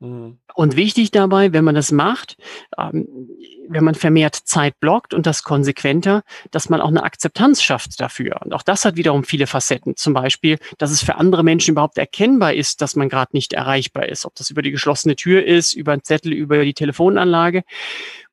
Mhm. 0.00 0.38
Und 0.54 0.76
wichtig 0.76 1.10
dabei, 1.10 1.52
wenn 1.52 1.64
man 1.64 1.74
das 1.74 1.92
macht, 1.92 2.36
ähm, 2.78 3.28
wenn 3.68 3.84
man 3.84 3.94
vermehrt 3.94 4.34
Zeit 4.34 4.80
blockt 4.80 5.14
und 5.14 5.26
das 5.26 5.42
konsequenter, 5.42 6.22
dass 6.50 6.68
man 6.68 6.80
auch 6.80 6.88
eine 6.88 7.04
Akzeptanz 7.04 7.62
schafft 7.62 8.00
dafür. 8.00 8.40
Und 8.42 8.54
auch 8.54 8.62
das 8.62 8.84
hat 8.84 8.96
wiederum 8.96 9.24
viele 9.24 9.46
Facetten. 9.46 9.96
Zum 9.96 10.14
Beispiel, 10.14 10.58
dass 10.78 10.90
es 10.90 11.02
für 11.02 11.16
andere 11.16 11.44
Menschen 11.44 11.72
überhaupt 11.72 11.98
erkennbar 11.98 12.54
ist, 12.54 12.80
dass 12.80 12.96
man 12.96 13.08
gerade 13.08 13.30
nicht 13.34 13.52
erreichbar 13.52 14.08
ist. 14.08 14.24
Ob 14.24 14.34
das 14.34 14.50
über 14.50 14.62
die 14.62 14.70
geschlossene 14.70 15.16
Tür 15.16 15.44
ist, 15.44 15.74
über 15.74 15.92
einen 15.92 16.02
Zettel, 16.02 16.32
über 16.32 16.64
die 16.64 16.74
Telefonanlage. 16.74 17.62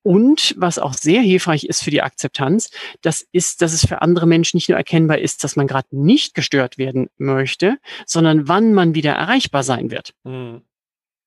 Und 0.08 0.56
was 0.58 0.80
auch 0.80 0.94
sehr 0.94 1.22
hilfreich 1.22 1.66
ist 1.66 1.84
für 1.84 1.92
die 1.92 2.02
Akzeptanz, 2.02 2.70
das 3.02 3.28
ist, 3.34 3.62
dass 3.62 3.74
es 3.74 3.86
für 3.86 4.02
andere 4.02 4.26
Menschen 4.26 4.56
nicht 4.56 4.70
nur 4.70 4.78
erkennbar 4.78 5.18
ist, 5.18 5.44
dass 5.44 5.58
man 5.58 5.68
gerade 5.68 5.90
nicht 5.92 6.34
gestört 6.34 6.78
werden 6.78 7.10
möchte, 7.18 7.78
sondern 8.06 8.48
wann 8.48 8.74
man 8.74 8.96
wieder 8.96 9.12
erreichbar 9.12 9.64
sein 9.64 9.92
wird. 9.92 10.14
Mhm. 10.24 10.62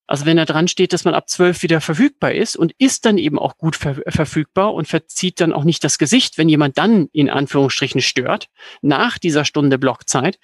Also 0.06 0.24
wenn 0.24 0.38
da 0.38 0.46
dran 0.46 0.66
steht, 0.66 0.94
dass 0.94 1.04
man 1.04 1.12
ab 1.12 1.28
zwölf 1.28 1.62
wieder 1.62 1.82
verfügbar 1.82 2.32
ist 2.32 2.56
und 2.56 2.72
ist 2.78 3.04
dann 3.04 3.18
eben 3.18 3.38
auch 3.38 3.58
gut 3.58 3.76
ver 3.76 3.96
verfügbar 4.06 4.72
und 4.72 4.88
verzieht 4.88 5.42
dann 5.42 5.52
auch 5.52 5.64
nicht 5.64 5.84
das 5.84 5.98
Gesicht, 5.98 6.38
wenn 6.38 6.48
jemand 6.48 6.78
dann 6.78 7.10
in 7.12 7.28
Anführungsstrichen 7.28 8.00
stört, 8.00 8.48
nach 8.80 9.18
dieser 9.18 9.44
Stunde 9.44 9.76
Blockzeit, 9.76 10.38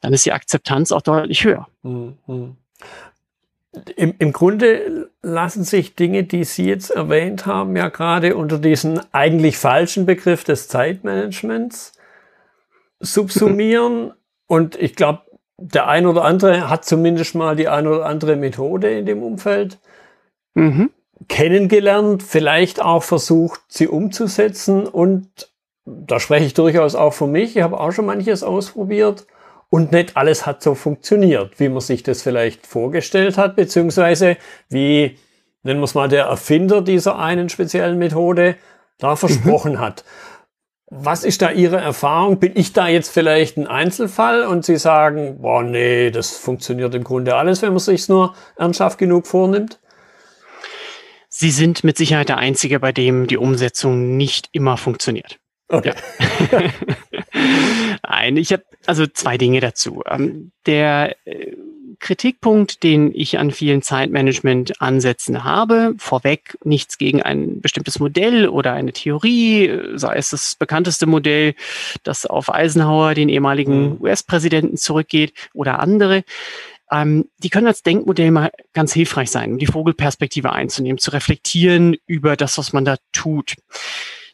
dann 0.00 0.12
ist 0.12 0.26
die 0.26 0.32
Akzeptanz 0.32 0.90
auch 0.90 1.02
deutlich 1.02 1.44
höher. 1.44 1.68
Mhm. 1.84 2.56
Im, 3.96 4.14
Im 4.18 4.32
Grunde 4.32 5.10
lassen 5.22 5.64
sich 5.64 5.94
Dinge, 5.94 6.24
die 6.24 6.44
Sie 6.44 6.66
jetzt 6.66 6.90
erwähnt 6.90 7.46
haben, 7.46 7.76
ja 7.76 7.88
gerade 7.88 8.36
unter 8.36 8.58
diesen 8.58 9.00
eigentlich 9.12 9.58
falschen 9.58 10.06
Begriff 10.06 10.44
des 10.44 10.68
Zeitmanagements 10.68 11.92
subsumieren. 13.00 14.12
Und 14.46 14.76
ich 14.76 14.94
glaube, 14.94 15.22
der 15.58 15.88
ein 15.88 16.06
oder 16.06 16.24
andere 16.24 16.70
hat 16.70 16.84
zumindest 16.84 17.34
mal 17.34 17.56
die 17.56 17.68
ein 17.68 17.86
oder 17.86 18.06
andere 18.06 18.36
Methode 18.36 18.90
in 18.90 19.06
dem 19.06 19.22
Umfeld 19.22 19.78
mhm. 20.54 20.90
kennengelernt, 21.28 22.22
vielleicht 22.22 22.80
auch 22.80 23.02
versucht, 23.02 23.60
sie 23.68 23.88
umzusetzen. 23.88 24.86
Und 24.86 25.50
da 25.84 26.20
spreche 26.20 26.46
ich 26.46 26.54
durchaus 26.54 26.94
auch 26.94 27.14
für 27.14 27.26
mich. 27.26 27.56
Ich 27.56 27.62
habe 27.62 27.80
auch 27.80 27.92
schon 27.92 28.06
manches 28.06 28.42
ausprobiert. 28.42 29.26
Und 29.68 29.92
nicht 29.92 30.16
alles 30.16 30.46
hat 30.46 30.62
so 30.62 30.74
funktioniert, 30.74 31.58
wie 31.58 31.68
man 31.68 31.80
sich 31.80 32.02
das 32.02 32.22
vielleicht 32.22 32.66
vorgestellt 32.66 33.36
hat, 33.36 33.56
beziehungsweise 33.56 34.36
wie, 34.68 35.18
nennen 35.62 35.80
wir 35.80 35.84
es 35.84 35.94
mal, 35.94 36.08
der 36.08 36.26
Erfinder 36.26 36.82
dieser 36.82 37.18
einen 37.18 37.48
speziellen 37.48 37.98
Methode 37.98 38.56
da 38.98 39.12
mhm. 39.12 39.16
versprochen 39.16 39.72
mhm. 39.74 39.80
hat. 39.80 40.04
Was 40.88 41.24
ist 41.24 41.42
da 41.42 41.50
Ihre 41.50 41.78
Erfahrung? 41.78 42.38
Bin 42.38 42.52
ich 42.54 42.72
da 42.72 42.86
jetzt 42.86 43.10
vielleicht 43.10 43.56
ein 43.56 43.66
Einzelfall 43.66 44.44
und 44.44 44.64
Sie 44.64 44.76
sagen, 44.76 45.38
boah, 45.40 45.64
nee, 45.64 46.12
das 46.12 46.36
funktioniert 46.36 46.94
im 46.94 47.02
Grunde 47.02 47.34
alles, 47.34 47.60
wenn 47.60 47.70
man 47.70 47.80
sich 47.80 48.08
nur 48.08 48.36
ernsthaft 48.56 48.96
genug 48.96 49.26
vornimmt? 49.26 49.80
Sie 51.28 51.50
sind 51.50 51.82
mit 51.82 51.98
Sicherheit 51.98 52.28
der 52.28 52.38
Einzige, 52.38 52.78
bei 52.78 52.92
dem 52.92 53.26
die 53.26 53.36
Umsetzung 53.36 54.16
nicht 54.16 54.48
immer 54.52 54.76
funktioniert. 54.76 55.40
Okay. 55.68 55.92
Ja. 56.52 56.60
Nein, 58.02 58.36
ich 58.36 58.52
habe 58.52 58.64
also 58.86 59.06
zwei 59.06 59.38
Dinge 59.38 59.60
dazu. 59.60 60.02
Ähm, 60.08 60.52
der 60.66 61.16
äh, 61.26 61.56
Kritikpunkt, 61.98 62.82
den 62.82 63.12
ich 63.14 63.38
an 63.38 63.50
vielen 63.50 63.82
Zeitmanagement-Ansätzen 63.82 65.44
habe, 65.44 65.94
vorweg 65.98 66.58
nichts 66.64 66.98
gegen 66.98 67.22
ein 67.22 67.60
bestimmtes 67.60 67.98
Modell 67.98 68.48
oder 68.48 68.72
eine 68.72 68.92
Theorie, 68.92 69.70
sei 69.94 70.16
es 70.16 70.30
das 70.30 70.56
bekannteste 70.56 71.06
Modell, 71.06 71.54
das 72.02 72.26
auf 72.26 72.52
Eisenhower, 72.52 73.14
den 73.14 73.28
ehemaligen 73.28 73.94
mhm. 73.94 74.00
US-Präsidenten, 74.00 74.76
zurückgeht, 74.76 75.32
oder 75.54 75.78
andere. 75.78 76.24
Ähm, 76.90 77.28
die 77.38 77.50
können 77.50 77.66
als 77.66 77.82
Denkmodell 77.82 78.30
mal 78.30 78.52
ganz 78.72 78.92
hilfreich 78.92 79.30
sein, 79.30 79.52
um 79.52 79.58
die 79.58 79.66
Vogelperspektive 79.66 80.52
einzunehmen, 80.52 80.98
zu 80.98 81.10
reflektieren 81.10 81.96
über 82.06 82.36
das, 82.36 82.58
was 82.58 82.72
man 82.72 82.84
da 82.84 82.96
tut, 83.12 83.54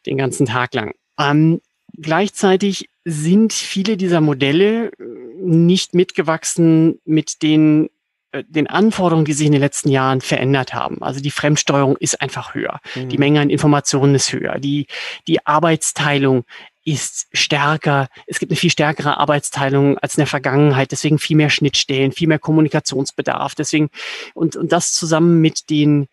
den 0.06 0.18
ganzen 0.18 0.46
Tag 0.46 0.74
lang. 0.74 0.94
Ähm, 1.18 1.60
gleichzeitig 1.96 2.88
sind 3.04 3.52
viele 3.52 3.96
dieser 3.96 4.20
Modelle 4.20 4.86
äh, 4.86 5.04
nicht 5.40 5.94
mitgewachsen 5.94 7.00
mit 7.04 7.42
den 7.42 7.90
äh, 8.32 8.44
den 8.46 8.66
Anforderungen, 8.66 9.24
die 9.24 9.32
sich 9.32 9.46
in 9.46 9.52
den 9.52 9.60
letzten 9.60 9.90
Jahren 9.90 10.20
verändert 10.20 10.74
haben. 10.74 11.02
Also 11.02 11.20
die 11.20 11.30
Fremdsteuerung 11.30 11.96
ist 11.98 12.20
einfach 12.20 12.54
höher. 12.54 12.80
Mhm. 12.94 13.08
Die 13.08 13.18
Menge 13.18 13.40
an 13.40 13.50
Informationen 13.50 14.14
ist 14.14 14.32
höher. 14.32 14.58
Die, 14.58 14.86
die 15.26 15.46
Arbeitsteilung 15.46 16.44
ist 16.84 17.28
stärker. 17.32 18.08
Es 18.26 18.40
gibt 18.40 18.50
eine 18.50 18.56
viel 18.56 18.70
stärkere 18.70 19.18
Arbeitsteilung 19.18 19.98
als 19.98 20.16
in 20.16 20.22
der 20.22 20.26
Vergangenheit. 20.26 20.90
Deswegen 20.90 21.18
viel 21.18 21.36
mehr 21.36 21.50
Schnittstellen, 21.50 22.10
viel 22.12 22.26
mehr 22.26 22.40
Kommunikationsbedarf. 22.40 23.54
Deswegen, 23.54 23.90
und, 24.34 24.56
und 24.56 24.72
das 24.72 24.92
zusammen 24.92 25.40
mit 25.40 25.70
den 25.70 26.08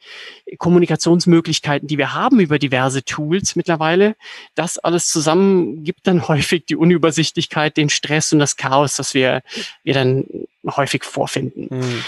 Kommunikationsmöglichkeiten, 0.60 1.88
die 1.88 1.98
wir 1.98 2.14
haben 2.14 2.40
über 2.40 2.60
diverse 2.60 3.04
Tools 3.04 3.56
mittlerweile, 3.56 4.16
das 4.54 4.78
alles 4.78 5.08
zusammen 5.08 5.84
gibt 5.84 6.06
dann 6.06 6.28
häufig 6.28 6.66
die 6.66 6.76
Unübersichtlichkeit, 6.76 7.76
den 7.76 7.90
Stress 7.90 8.32
und 8.32 8.40
das 8.40 8.56
Chaos, 8.56 8.96
das 8.96 9.14
wir, 9.14 9.42
wir 9.84 9.94
dann 9.96 10.26
häufig 10.68 11.04
vorfinden. 11.04 11.68
Mhm. 11.72 12.04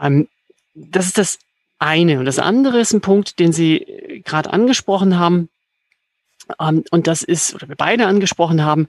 Ähm, 0.00 0.28
das 0.74 1.06
ist 1.06 1.18
das 1.18 1.38
eine. 1.78 2.18
Und 2.18 2.24
das 2.24 2.38
andere 2.38 2.80
ist 2.80 2.94
ein 2.94 3.02
Punkt, 3.02 3.38
den 3.38 3.52
Sie 3.52 4.22
gerade 4.24 4.50
angesprochen 4.50 5.18
haben 5.18 5.50
und 6.58 7.06
das 7.06 7.22
ist, 7.22 7.54
oder 7.54 7.68
wir 7.68 7.76
beide 7.76 8.06
angesprochen 8.06 8.64
haben, 8.64 8.88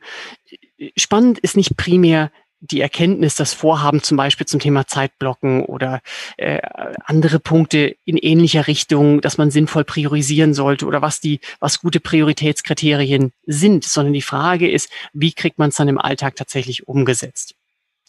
spannend 0.95 1.39
ist 1.39 1.57
nicht 1.57 1.77
primär 1.77 2.31
die 2.61 2.81
Erkenntnis, 2.81 3.35
das 3.35 3.53
Vorhaben 3.53 4.03
zum 4.03 4.17
Beispiel 4.17 4.45
zum 4.45 4.59
Thema 4.59 4.85
Zeitblocken 4.85 5.63
oder 5.63 6.01
äh, 6.37 6.59
andere 7.05 7.39
Punkte 7.39 7.95
in 8.03 8.17
ähnlicher 8.17 8.67
Richtung, 8.67 9.21
dass 9.21 9.37
man 9.37 9.49
sinnvoll 9.49 9.85
priorisieren 9.85 10.53
sollte 10.53 10.85
oder 10.85 11.01
was 11.01 11.21
die, 11.21 11.39
was 11.59 11.79
gute 11.79 11.99
Prioritätskriterien 12.01 13.31
sind, 13.45 13.85
sondern 13.85 14.13
die 14.13 14.21
Frage 14.21 14.69
ist, 14.69 14.91
wie 15.13 15.31
kriegt 15.31 15.57
man 15.57 15.69
es 15.69 15.75
dann 15.75 15.87
im 15.87 15.97
Alltag 15.97 16.35
tatsächlich 16.35 16.87
umgesetzt? 16.87 17.55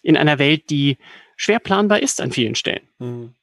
In 0.02 0.16
einer 0.16 0.38
Welt, 0.38 0.70
die 0.70 0.98
schwer 1.36 1.60
planbar 1.60 2.00
ist 2.00 2.20
an 2.20 2.32
vielen 2.32 2.56
Stellen. 2.56 2.88
Mhm. 2.98 3.34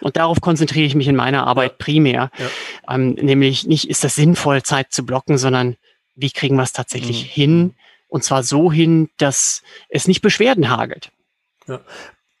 Und 0.00 0.16
darauf 0.16 0.40
konzentriere 0.40 0.86
ich 0.86 0.94
mich 0.94 1.08
in 1.08 1.16
meiner 1.16 1.46
Arbeit 1.46 1.78
primär. 1.78 2.30
Ja. 2.38 2.94
Ähm, 2.94 3.12
nämlich 3.12 3.66
nicht, 3.66 3.88
ist 3.88 4.04
das 4.04 4.14
sinnvoll, 4.14 4.62
Zeit 4.62 4.92
zu 4.92 5.04
blocken, 5.04 5.38
sondern 5.38 5.76
wie 6.14 6.30
kriegen 6.30 6.56
wir 6.56 6.62
es 6.62 6.72
tatsächlich 6.72 7.24
mhm. 7.24 7.28
hin? 7.28 7.74
Und 8.08 8.24
zwar 8.24 8.42
so 8.42 8.70
hin, 8.70 9.08
dass 9.16 9.62
es 9.88 10.06
nicht 10.06 10.20
Beschwerden 10.20 10.68
hagelt. 10.68 11.10
Ja. 11.66 11.80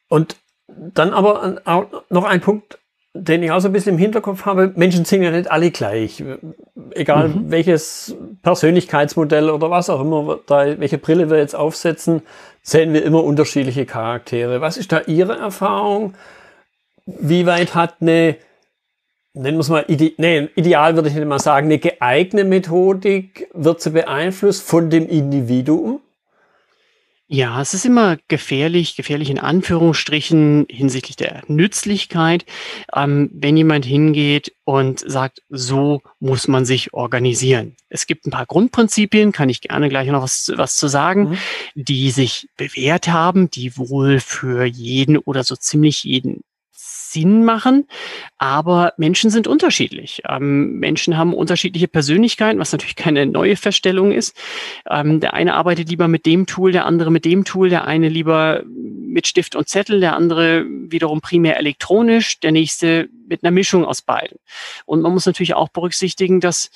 Und 0.08 0.36
dann 0.68 1.12
aber 1.12 1.62
noch 2.10 2.24
ein 2.24 2.40
Punkt, 2.40 2.78
den 3.14 3.42
ich 3.42 3.50
auch 3.50 3.60
so 3.60 3.68
ein 3.68 3.72
bisschen 3.72 3.94
im 3.94 3.98
Hinterkopf 3.98 4.46
habe. 4.46 4.72
Menschen 4.74 5.04
sind 5.04 5.22
ja 5.22 5.30
nicht 5.30 5.50
alle 5.50 5.70
gleich. 5.70 6.22
Egal 6.92 7.28
mhm. 7.28 7.50
welches 7.50 8.16
Persönlichkeitsmodell 8.42 9.50
oder 9.50 9.70
was 9.70 9.90
auch 9.90 10.00
immer, 10.00 10.38
da, 10.46 10.78
welche 10.80 10.98
Brille 10.98 11.30
wir 11.30 11.38
jetzt 11.38 11.54
aufsetzen, 11.54 12.22
sehen 12.62 12.94
wir 12.94 13.04
immer 13.04 13.22
unterschiedliche 13.22 13.84
Charaktere. 13.84 14.60
Was 14.60 14.76
ist 14.76 14.92
da 14.92 15.02
Ihre 15.02 15.36
Erfahrung? 15.36 16.14
Wie 17.06 17.46
weit 17.46 17.74
hat 17.74 17.96
eine, 18.00 18.36
nennen 19.34 19.56
wir 19.56 19.60
es 19.60 19.68
mal, 19.68 19.84
ide 19.88 20.12
nee, 20.18 20.48
ideal 20.54 20.94
würde 20.94 21.08
ich 21.08 21.14
nicht 21.14 21.26
mal 21.26 21.38
sagen, 21.38 21.66
eine 21.66 21.78
geeignete 21.78 22.46
Methodik, 22.46 23.48
wird 23.52 23.80
sie 23.80 23.90
beeinflusst 23.90 24.62
von 24.62 24.90
dem 24.90 25.08
Individuum? 25.08 26.00
Ja, 27.34 27.62
es 27.62 27.72
ist 27.72 27.86
immer 27.86 28.18
gefährlich, 28.28 28.94
gefährlich 28.94 29.30
in 29.30 29.38
Anführungsstrichen 29.38 30.66
hinsichtlich 30.68 31.16
der 31.16 31.42
Nützlichkeit, 31.46 32.44
ähm, 32.94 33.30
wenn 33.32 33.56
jemand 33.56 33.86
hingeht 33.86 34.52
und 34.64 35.00
sagt, 35.00 35.40
so 35.48 36.02
muss 36.20 36.46
man 36.46 36.66
sich 36.66 36.92
organisieren. 36.92 37.74
Es 37.88 38.06
gibt 38.06 38.26
ein 38.26 38.32
paar 38.32 38.44
Grundprinzipien, 38.44 39.32
kann 39.32 39.48
ich 39.48 39.62
gerne 39.62 39.88
gleich 39.88 40.08
noch 40.08 40.22
was, 40.22 40.52
was 40.56 40.76
zu 40.76 40.88
sagen, 40.88 41.30
mhm. 41.30 41.38
die 41.74 42.10
sich 42.10 42.48
bewährt 42.58 43.08
haben, 43.08 43.50
die 43.50 43.78
wohl 43.78 44.20
für 44.20 44.66
jeden 44.66 45.16
oder 45.16 45.42
so 45.42 45.56
ziemlich 45.56 46.04
jeden 46.04 46.42
Sinn 47.12 47.44
machen, 47.44 47.86
aber 48.38 48.94
Menschen 48.96 49.30
sind 49.30 49.46
unterschiedlich. 49.46 50.22
Ähm, 50.28 50.78
Menschen 50.78 51.16
haben 51.16 51.34
unterschiedliche 51.34 51.88
Persönlichkeiten, 51.88 52.58
was 52.58 52.72
natürlich 52.72 52.96
keine 52.96 53.26
neue 53.26 53.56
Feststellung 53.56 54.12
ist. 54.12 54.36
Ähm, 54.88 55.20
der 55.20 55.34
eine 55.34 55.54
arbeitet 55.54 55.90
lieber 55.90 56.08
mit 56.08 56.26
dem 56.26 56.46
Tool, 56.46 56.72
der 56.72 56.86
andere 56.86 57.10
mit 57.10 57.24
dem 57.24 57.44
Tool, 57.44 57.68
der 57.68 57.84
eine 57.84 58.08
lieber 58.08 58.62
mit 58.66 59.26
Stift 59.26 59.54
und 59.54 59.68
Zettel, 59.68 60.00
der 60.00 60.16
andere 60.16 60.64
wiederum 60.66 61.20
primär 61.20 61.58
elektronisch, 61.58 62.40
der 62.40 62.52
nächste 62.52 63.08
mit 63.26 63.44
einer 63.44 63.50
Mischung 63.50 63.84
aus 63.84 64.02
beiden. 64.02 64.38
Und 64.86 65.02
man 65.02 65.12
muss 65.12 65.26
natürlich 65.26 65.54
auch 65.54 65.68
berücksichtigen, 65.68 66.40
dass 66.40 66.70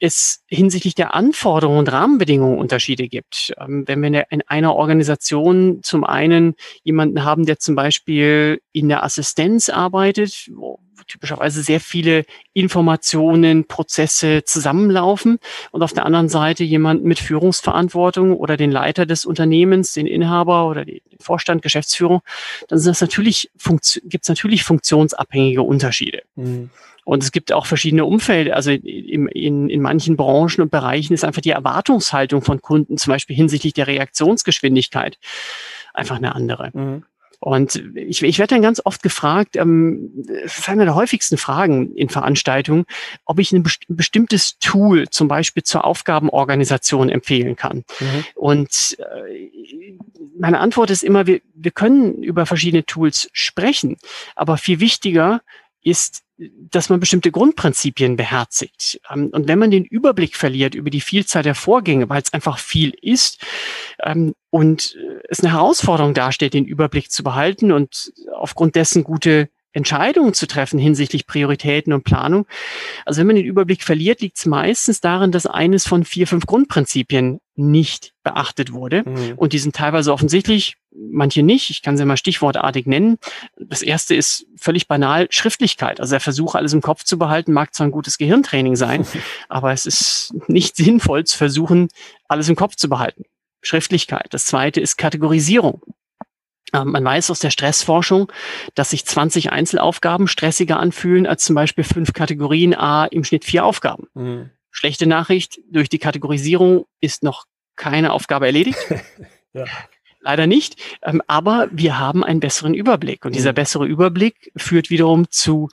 es 0.00 0.44
hinsichtlich 0.46 0.94
der 0.94 1.14
Anforderungen 1.14 1.80
und 1.80 1.92
Rahmenbedingungen 1.92 2.58
Unterschiede 2.58 3.08
gibt. 3.08 3.52
Ähm, 3.58 3.84
wenn 3.86 4.02
wir 4.02 4.26
in 4.30 4.42
einer 4.42 4.74
Organisation 4.74 5.80
zum 5.82 6.04
einen 6.04 6.54
jemanden 6.82 7.24
haben, 7.24 7.46
der 7.46 7.58
zum 7.58 7.74
Beispiel 7.74 8.60
in 8.72 8.88
der 8.88 9.04
Assistenz 9.04 9.68
arbeitet, 9.68 10.50
wo 10.54 10.80
typischerweise 11.08 11.62
sehr 11.62 11.80
viele 11.80 12.24
Informationen, 12.52 13.66
Prozesse 13.66 14.44
zusammenlaufen 14.44 15.38
und 15.70 15.82
auf 15.82 15.92
der 15.92 16.06
anderen 16.06 16.28
Seite 16.28 16.64
jemanden 16.64 17.08
mit 17.08 17.18
Führungsverantwortung 17.18 18.36
oder 18.36 18.56
den 18.56 18.70
Leiter 18.70 19.06
des 19.06 19.24
Unternehmens, 19.24 19.94
den 19.94 20.06
Inhaber 20.06 20.68
oder 20.68 20.84
den 20.84 21.00
Vorstand, 21.18 21.62
Geschäftsführung, 21.62 22.20
dann 22.68 22.78
sind 22.78 22.90
das 22.90 23.00
natürlich, 23.00 23.50
gibt 24.04 24.24
es 24.24 24.28
natürlich 24.28 24.62
funktionsabhängige 24.64 25.62
Unterschiede. 25.62 26.22
Mhm. 26.36 26.70
Und 27.08 27.22
es 27.22 27.32
gibt 27.32 27.54
auch 27.54 27.64
verschiedene 27.64 28.04
Umfelder. 28.04 28.54
Also 28.54 28.70
in, 28.70 29.28
in, 29.28 29.70
in 29.70 29.80
manchen 29.80 30.18
Branchen 30.18 30.60
und 30.60 30.70
Bereichen 30.70 31.14
ist 31.14 31.24
einfach 31.24 31.40
die 31.40 31.52
Erwartungshaltung 31.52 32.42
von 32.42 32.60
Kunden, 32.60 32.98
zum 32.98 33.14
Beispiel 33.14 33.34
hinsichtlich 33.34 33.72
der 33.72 33.86
Reaktionsgeschwindigkeit, 33.86 35.18
einfach 35.94 36.16
eine 36.16 36.34
andere. 36.34 36.70
Mhm. 36.74 37.04
Und 37.40 37.82
ich, 37.94 38.22
ich 38.22 38.38
werde 38.38 38.56
dann 38.56 38.60
ganz 38.60 38.82
oft 38.84 39.02
gefragt, 39.02 39.56
ähm, 39.56 40.10
das 40.26 40.58
ist 40.58 40.68
eine 40.68 40.84
der 40.84 40.96
häufigsten 40.96 41.38
Fragen 41.38 41.94
in 41.94 42.10
Veranstaltungen, 42.10 42.84
ob 43.24 43.38
ich 43.38 43.52
ein, 43.52 43.62
best 43.62 43.88
ein 43.88 43.96
bestimmtes 43.96 44.58
Tool 44.58 45.08
zum 45.08 45.28
Beispiel 45.28 45.62
zur 45.62 45.86
Aufgabenorganisation 45.86 47.08
empfehlen 47.08 47.56
kann. 47.56 47.86
Mhm. 48.00 48.24
Und 48.34 48.98
äh, 48.98 49.96
meine 50.38 50.60
Antwort 50.60 50.90
ist 50.90 51.02
immer, 51.02 51.26
wir, 51.26 51.40
wir 51.54 51.70
können 51.70 52.22
über 52.22 52.44
verschiedene 52.44 52.84
Tools 52.84 53.30
sprechen, 53.32 53.96
aber 54.36 54.58
viel 54.58 54.78
wichtiger 54.80 55.40
ist, 55.82 56.22
dass 56.38 56.88
man 56.88 57.00
bestimmte 57.00 57.32
Grundprinzipien 57.32 58.16
beherzigt. 58.16 59.00
Ähm, 59.10 59.30
und 59.32 59.48
wenn 59.48 59.58
man 59.58 59.70
den 59.70 59.84
Überblick 59.84 60.36
verliert 60.36 60.74
über 60.74 60.90
die 60.90 61.00
Vielzahl 61.00 61.42
der 61.42 61.54
Vorgänge, 61.54 62.08
weil 62.08 62.22
es 62.22 62.32
einfach 62.32 62.58
viel 62.58 62.94
ist 63.02 63.44
ähm, 64.02 64.34
und 64.50 64.96
es 65.28 65.40
eine 65.40 65.52
Herausforderung 65.52 66.14
darstellt, 66.14 66.54
den 66.54 66.64
Überblick 66.64 67.10
zu 67.10 67.22
behalten 67.22 67.72
und 67.72 68.12
aufgrund 68.32 68.76
dessen 68.76 69.04
gute 69.04 69.48
Entscheidungen 69.72 70.34
zu 70.34 70.46
treffen 70.46 70.78
hinsichtlich 70.78 71.26
Prioritäten 71.26 71.92
und 71.92 72.04
Planung. 72.04 72.46
Also 73.04 73.20
wenn 73.20 73.26
man 73.26 73.36
den 73.36 73.44
Überblick 73.44 73.82
verliert, 73.82 74.20
liegt 74.20 74.38
es 74.38 74.46
meistens 74.46 75.00
darin, 75.00 75.30
dass 75.30 75.46
eines 75.46 75.86
von 75.86 76.04
vier, 76.04 76.26
fünf 76.26 76.46
Grundprinzipien 76.46 77.40
nicht 77.54 78.14
beachtet 78.22 78.72
wurde. 78.72 79.02
Mhm. 79.04 79.34
Und 79.36 79.52
die 79.52 79.58
sind 79.58 79.74
teilweise 79.74 80.12
offensichtlich, 80.12 80.76
manche 80.92 81.42
nicht. 81.42 81.70
Ich 81.70 81.82
kann 81.82 81.96
sie 81.96 82.04
mal 82.04 82.16
stichwortartig 82.16 82.86
nennen. 82.86 83.18
Das 83.58 83.82
erste 83.82 84.14
ist 84.14 84.46
völlig 84.56 84.88
banal 84.88 85.26
Schriftlichkeit. 85.30 86.00
Also 86.00 86.12
der 86.12 86.20
Versuch, 86.20 86.54
alles 86.54 86.72
im 86.72 86.80
Kopf 86.80 87.04
zu 87.04 87.18
behalten, 87.18 87.52
mag 87.52 87.74
zwar 87.74 87.86
ein 87.86 87.92
gutes 87.92 88.16
Gehirntraining 88.16 88.76
sein, 88.76 89.06
aber 89.48 89.72
es 89.72 89.86
ist 89.86 90.34
nicht 90.46 90.76
sinnvoll 90.76 91.24
zu 91.24 91.36
versuchen, 91.36 91.88
alles 92.28 92.48
im 92.48 92.56
Kopf 92.56 92.76
zu 92.76 92.88
behalten. 92.88 93.24
Schriftlichkeit. 93.60 94.28
Das 94.30 94.46
zweite 94.46 94.80
ist 94.80 94.96
Kategorisierung. 94.96 95.82
Ähm, 96.72 96.92
man 96.92 97.04
weiß 97.04 97.30
aus 97.30 97.40
der 97.40 97.50
Stressforschung, 97.50 98.30
dass 98.74 98.90
sich 98.90 99.04
20 99.04 99.52
Einzelaufgaben 99.52 100.28
stressiger 100.28 100.78
anfühlen 100.78 101.26
als 101.26 101.44
zum 101.44 101.54
Beispiel 101.54 101.84
fünf 101.84 102.12
Kategorien 102.12 102.74
A 102.74 103.06
im 103.06 103.24
Schnitt 103.24 103.44
vier 103.44 103.64
Aufgaben. 103.64 104.08
Mhm. 104.14 104.50
Schlechte 104.70 105.06
Nachricht, 105.06 105.58
durch 105.70 105.88
die 105.88 105.98
Kategorisierung 105.98 106.86
ist 107.00 107.22
noch 107.22 107.46
keine 107.76 108.12
Aufgabe 108.12 108.46
erledigt. 108.46 108.78
ja. 109.52 109.64
Leider 110.20 110.46
nicht, 110.46 110.76
ähm, 111.02 111.22
aber 111.26 111.68
wir 111.70 111.98
haben 111.98 112.24
einen 112.24 112.40
besseren 112.40 112.74
Überblick 112.74 113.24
und 113.24 113.34
dieser 113.34 113.52
mhm. 113.52 113.56
bessere 113.56 113.86
Überblick 113.86 114.52
führt 114.56 114.90
wiederum 114.90 115.30
zu 115.30 115.68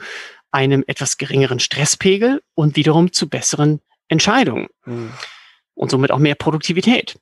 einem 0.52 0.84
etwas 0.88 1.18
geringeren 1.18 1.60
Stresspegel 1.60 2.42
und 2.54 2.76
wiederum 2.78 3.12
zu 3.12 3.28
besseren 3.28 3.82
Entscheidungen 4.08 4.68
mhm. 4.86 5.12
und 5.74 5.92
somit 5.92 6.12
auch 6.12 6.20
mehr 6.20 6.36
Produktivität. 6.36 7.20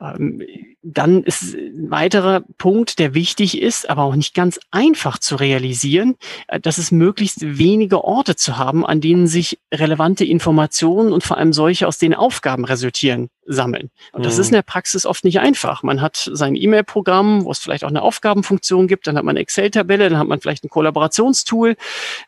Ähm, 0.00 0.42
dann 0.82 1.22
ist 1.24 1.54
ein 1.54 1.90
weiterer 1.90 2.42
Punkt, 2.56 2.98
der 2.98 3.12
wichtig 3.12 3.60
ist, 3.60 3.90
aber 3.90 4.04
auch 4.04 4.14
nicht 4.14 4.34
ganz 4.34 4.58
einfach 4.70 5.18
zu 5.18 5.36
realisieren, 5.36 6.16
äh, 6.48 6.58
dass 6.58 6.78
es 6.78 6.90
möglichst 6.90 7.58
wenige 7.58 8.02
Orte 8.02 8.34
zu 8.34 8.56
haben, 8.56 8.86
an 8.86 9.00
denen 9.00 9.26
sich 9.26 9.58
relevante 9.72 10.24
Informationen 10.24 11.12
und 11.12 11.22
vor 11.22 11.36
allem 11.36 11.52
solche, 11.52 11.86
aus 11.86 11.98
denen 11.98 12.14
Aufgaben 12.14 12.64
resultieren, 12.64 13.28
sammeln. 13.44 13.90
Und 14.12 14.24
das 14.24 14.36
mhm. 14.36 14.40
ist 14.40 14.46
in 14.48 14.54
der 14.54 14.62
Praxis 14.62 15.04
oft 15.04 15.24
nicht 15.24 15.40
einfach. 15.40 15.82
Man 15.82 16.00
hat 16.00 16.30
sein 16.32 16.54
E-Mail-Programm, 16.54 17.44
wo 17.44 17.50
es 17.50 17.58
vielleicht 17.58 17.84
auch 17.84 17.88
eine 17.88 18.02
Aufgabenfunktion 18.02 18.86
gibt, 18.86 19.06
dann 19.06 19.16
hat 19.16 19.24
man 19.24 19.34
eine 19.34 19.40
Excel-Tabelle, 19.40 20.08
dann 20.08 20.18
hat 20.18 20.28
man 20.28 20.40
vielleicht 20.40 20.64
ein 20.64 20.70
Kollaborationstool, 20.70 21.76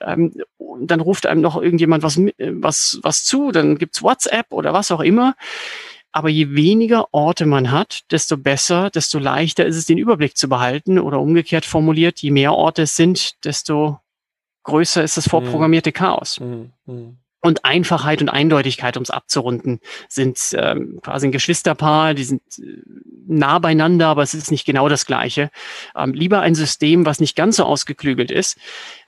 ähm, 0.00 0.34
dann 0.80 1.00
ruft 1.00 1.26
einem 1.26 1.40
noch 1.40 1.60
irgendjemand 1.60 2.02
was, 2.02 2.18
was, 2.38 2.98
was 3.02 3.24
zu, 3.24 3.52
dann 3.52 3.78
gibt's 3.78 4.02
WhatsApp 4.02 4.46
oder 4.50 4.72
was 4.72 4.90
auch 4.90 5.00
immer. 5.00 5.36
Aber 6.12 6.28
je 6.28 6.54
weniger 6.54 7.08
Orte 7.12 7.46
man 7.46 7.70
hat, 7.70 8.02
desto 8.10 8.36
besser, 8.36 8.90
desto 8.90 9.18
leichter 9.18 9.64
ist 9.64 9.76
es, 9.76 9.86
den 9.86 9.98
Überblick 9.98 10.36
zu 10.36 10.48
behalten. 10.48 10.98
Oder 10.98 11.20
umgekehrt 11.20 11.64
formuliert, 11.64 12.20
je 12.20 12.30
mehr 12.30 12.52
Orte 12.52 12.82
es 12.82 12.96
sind, 12.96 13.44
desto 13.44 13.98
größer 14.64 15.02
ist 15.02 15.16
das 15.16 15.28
vorprogrammierte 15.28 15.90
mhm. 15.90 15.94
Chaos. 15.94 16.40
Mhm. 16.40 16.72
Mhm. 16.86 17.16
Und 17.44 17.64
Einfachheit 17.64 18.20
und 18.20 18.28
Eindeutigkeit, 18.28 18.96
um 18.96 19.02
es 19.02 19.10
abzurunden, 19.10 19.80
sind 20.08 20.38
ähm, 20.56 21.00
quasi 21.02 21.26
ein 21.26 21.32
Geschwisterpaar, 21.32 22.14
die 22.14 22.22
sind 22.22 22.42
äh, 22.58 22.82
nah 23.26 23.58
beieinander, 23.58 24.06
aber 24.08 24.22
es 24.22 24.34
ist 24.34 24.52
nicht 24.52 24.64
genau 24.64 24.88
das 24.88 25.06
Gleiche. 25.06 25.50
Ähm, 25.96 26.12
lieber 26.12 26.40
ein 26.40 26.54
System, 26.54 27.04
was 27.04 27.18
nicht 27.18 27.34
ganz 27.34 27.56
so 27.56 27.64
ausgeklügelt 27.64 28.30
ist, 28.30 28.58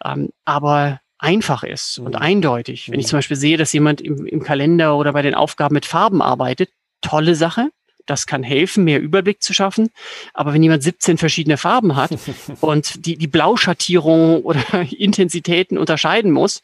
ähm, 0.05 0.31
aber 0.45 1.01
einfach 1.19 1.62
ist 1.62 1.99
und 1.99 2.17
eindeutig. 2.17 2.90
Wenn 2.90 2.99
ich 2.99 3.07
zum 3.07 3.19
Beispiel 3.19 3.37
sehe, 3.37 3.57
dass 3.57 3.73
jemand 3.73 4.01
im, 4.01 4.27
im 4.27 4.43
Kalender 4.43 4.97
oder 4.97 5.12
bei 5.12 5.23
den 5.23 5.35
Aufgaben 5.35 5.75
mit 5.75 5.87
Farben 5.87 6.21
arbeitet, 6.21 6.71
tolle 7.05 7.35
Sache. 7.35 7.69
Das 8.07 8.27
kann 8.27 8.43
helfen, 8.43 8.85
mehr 8.85 9.01
Überblick 9.01 9.43
zu 9.43 9.55
schaffen. 9.55 9.90
Aber 10.35 10.53
wenn 10.53 10.62
jemand 10.62 10.83
17 10.83 11.17
verschiedene 11.17 11.57
Farben 11.57 11.97
hat 11.97 12.11
und 12.61 13.07
die, 13.07 13.17
die 13.17 13.27
Blauschattierung 13.27 14.43
oder 14.43 14.61
Intensitäten 14.90 15.79
unterscheiden 15.79 16.31
muss, 16.31 16.62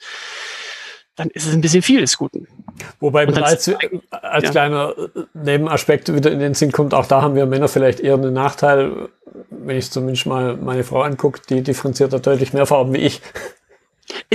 dann 1.16 1.29
ist 1.29 1.46
es 1.46 1.55
ein 1.55 1.61
bisschen 1.61 1.83
viel 1.83 2.00
des 2.00 2.16
Guten. 2.16 2.46
Wobei 2.98 3.26
als, 3.26 3.70
als 4.11 4.44
ja. 4.44 4.50
kleiner 4.50 4.94
Nebenaspekt 5.35 6.14
wieder 6.14 6.31
in 6.31 6.38
den 6.38 6.55
Sinn 6.55 6.72
kommt, 6.72 6.94
auch 6.94 7.07
da 7.07 7.20
haben 7.20 7.35
wir 7.35 7.44
Männer 7.46 7.68
vielleicht 7.68 8.00
eher 8.00 8.14
einen 8.14 8.33
Nachteil, 8.33 9.09
wenn 9.50 9.76
ich 9.76 9.90
zumindest 9.90 10.26
mal 10.26 10.57
meine 10.57 10.85
Frau 10.85 11.03
angucke, 11.03 11.40
die 11.48 11.62
differenziert 11.62 12.12
da 12.12 12.18
deutlich 12.18 12.53
mehr 12.53 12.64
Farben 12.64 12.94
wie 12.94 12.98
ich. 12.98 13.20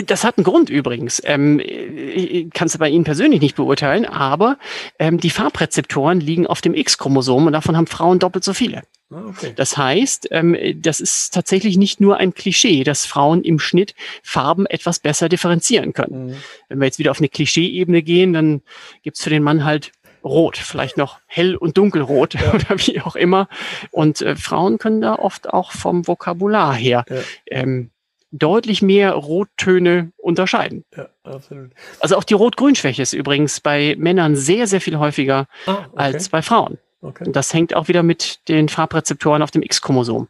Das 0.06 0.24
hat 0.24 0.38
einen 0.38 0.44
Grund 0.44 0.70
übrigens. 0.70 1.22
Ähm, 1.26 1.60
ich 1.60 2.50
kann 2.52 2.68
es 2.68 2.78
bei 2.78 2.90
Ihnen 2.90 3.04
persönlich 3.04 3.42
nicht 3.42 3.56
beurteilen, 3.56 4.06
aber 4.06 4.58
ähm, 5.00 5.20
die 5.20 5.30
Farbrezeptoren 5.30 6.20
liegen 6.20 6.48
auf 6.48 6.62
dem 6.62 6.74
X-Chromosom 6.74 7.48
und 7.48 7.54
davon 7.54 7.78
haben 7.78 7.88
Frauen 7.88 8.20
doppelt 8.20 8.44
so 8.44 8.54
viele. 8.54 8.84
Ah, 9.12 9.24
okay. 9.28 9.54
Das 9.56 9.78
heißt, 9.78 10.30
ähm, 10.32 10.58
das 10.82 11.00
ist 11.00 11.34
tatsächlich 11.34 11.78
nicht 11.78 12.02
nur 12.02 12.18
ein 12.18 12.34
Klischee, 12.34 12.84
dass 12.84 13.06
Frauen 13.06 13.44
im 13.44 13.60
Schnitt 13.60 13.94
Farben 14.24 14.66
etwas 14.66 15.00
besser 15.00 15.30
differenzieren 15.30 15.94
können. 15.94 16.28
Mhm. 16.28 16.36
Wenn 16.70 16.80
wir 16.80 16.86
jetzt 16.86 17.00
wieder 17.00 17.12
auf 17.12 17.20
eine 17.20 17.30
Klischee-Ebene 17.30 18.02
gehen, 18.02 18.34
dann 18.34 18.62
gibt's 19.04 19.24
für 19.24 19.30
den 19.30 19.44
Mann 19.44 19.64
halt 19.64 19.92
rot, 20.24 20.58
vielleicht 20.58 20.98
noch 20.98 21.20
hell 21.28 21.56
und 21.56 21.78
dunkelrot 21.78 22.34
ja. 22.34 22.54
oder 22.54 22.78
wie 22.78 23.00
auch 23.02 23.16
immer. 23.16 23.48
Und 23.92 24.22
äh, 24.22 24.36
Frauen 24.36 24.80
können 24.80 25.02
da 25.02 25.16
oft 25.16 25.50
auch 25.54 25.72
vom 25.72 26.08
Vokabular 26.08 26.74
her 26.74 27.06
ja. 27.08 27.18
ähm, 27.48 27.92
deutlich 28.38 28.82
mehr 28.82 29.14
Rottöne 29.14 30.12
unterscheiden. 30.18 30.84
Ja, 30.96 31.10
absolut. 31.24 31.72
Also 32.00 32.18
auch 32.18 32.24
die 32.24 32.34
Rot-Grün-Schwäche 32.34 33.02
ist 33.02 33.14
übrigens 33.14 33.62
bei 33.62 33.96
Männern 33.98 34.36
sehr, 34.36 34.68
sehr 34.68 34.82
viel 34.82 34.98
häufiger 34.98 35.48
ah, 35.66 35.74
okay. 35.74 35.90
als 35.96 36.30
bei 36.30 36.42
Frauen. 36.42 36.78
Okay. 37.02 37.26
Und 37.26 37.36
das 37.36 37.54
hängt 37.54 37.76
auch 37.76 37.88
wieder 37.88 38.04
mit 38.04 38.48
den 38.48 38.68
Farbrezeptoren 38.68 39.42
auf 39.42 39.52
dem 39.52 39.62
X-Chromosom 39.62 40.28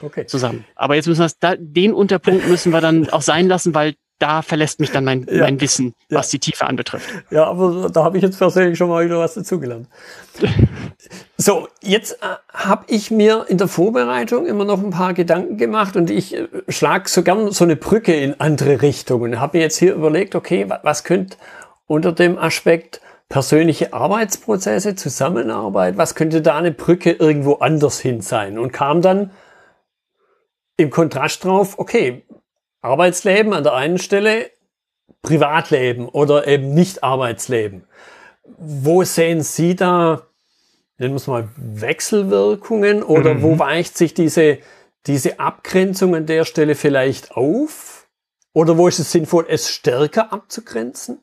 okay. 0.00 0.26
zusammen. 0.26 0.64
Aber 0.76 0.94
jetzt 0.94 1.08
müssen 1.08 1.20
wir 1.20 1.30
das, 1.40 1.56
den 1.58 1.92
Unterpunkt 1.92 2.46
müssen 2.46 2.72
wir 2.72 2.80
dann 2.80 3.08
auch 3.10 3.22
sein 3.22 3.48
lassen, 3.48 3.74
weil 3.74 3.94
da 4.22 4.42
verlässt 4.42 4.78
mich 4.78 4.92
dann 4.92 5.04
mein, 5.04 5.26
ja. 5.28 5.42
mein 5.42 5.60
Wissen, 5.60 5.94
was 6.08 6.28
die 6.28 6.38
Tiefe 6.38 6.64
anbetrifft. 6.66 7.08
Ja, 7.30 7.44
aber 7.44 7.90
da 7.92 8.04
habe 8.04 8.16
ich 8.16 8.22
jetzt 8.22 8.38
persönlich 8.38 8.78
schon 8.78 8.88
mal 8.88 9.04
wieder 9.04 9.18
was 9.18 9.34
dazugelernt. 9.34 9.88
so, 11.36 11.66
jetzt 11.82 12.22
äh, 12.22 12.36
habe 12.52 12.84
ich 12.86 13.10
mir 13.10 13.46
in 13.48 13.58
der 13.58 13.66
Vorbereitung 13.66 14.46
immer 14.46 14.64
noch 14.64 14.82
ein 14.82 14.90
paar 14.90 15.12
Gedanken 15.12 15.56
gemacht 15.56 15.96
und 15.96 16.08
ich 16.08 16.36
äh, 16.36 16.46
schlage 16.68 17.08
so 17.08 17.24
gern 17.24 17.50
so 17.50 17.64
eine 17.64 17.74
Brücke 17.74 18.14
in 18.14 18.38
andere 18.40 18.80
Richtungen. 18.80 19.40
Habe 19.40 19.58
mir 19.58 19.64
jetzt 19.64 19.78
hier 19.78 19.94
überlegt, 19.94 20.36
okay, 20.36 20.66
was, 20.68 20.80
was 20.84 21.04
könnte 21.04 21.36
unter 21.86 22.12
dem 22.12 22.38
Aspekt 22.38 23.00
persönliche 23.28 23.92
Arbeitsprozesse, 23.92 24.94
Zusammenarbeit, 24.94 25.96
was 25.96 26.14
könnte 26.14 26.42
da 26.42 26.56
eine 26.56 26.70
Brücke 26.70 27.10
irgendwo 27.10 27.54
anders 27.54 27.98
hin 27.98 28.20
sein? 28.20 28.56
Und 28.56 28.72
kam 28.72 29.02
dann 29.02 29.32
im 30.76 30.90
Kontrast 30.90 31.44
drauf, 31.44 31.78
okay, 31.78 32.24
Arbeitsleben 32.82 33.52
an 33.52 33.62
der 33.62 33.74
einen 33.74 33.98
Stelle, 33.98 34.50
Privatleben 35.22 36.08
oder 36.08 36.46
eben 36.46 36.74
nicht 36.74 37.04
Arbeitsleben. 37.04 37.84
Wo 38.58 39.04
sehen 39.04 39.42
Sie 39.42 39.76
da, 39.76 40.26
nennen 40.98 41.14
wir 41.14 41.16
es 41.16 41.28
mal, 41.28 41.48
Wechselwirkungen 41.56 43.02
oder 43.02 43.34
mhm. 43.34 43.42
wo 43.42 43.58
weicht 43.58 43.96
sich 43.96 44.14
diese, 44.14 44.58
diese 45.06 45.38
Abgrenzung 45.38 46.14
an 46.16 46.26
der 46.26 46.44
Stelle 46.44 46.74
vielleicht 46.74 47.32
auf? 47.32 48.08
Oder 48.52 48.76
wo 48.76 48.88
ist 48.88 48.98
es 48.98 49.12
sinnvoll, 49.12 49.46
es 49.48 49.70
stärker 49.70 50.32
abzugrenzen? 50.32 51.22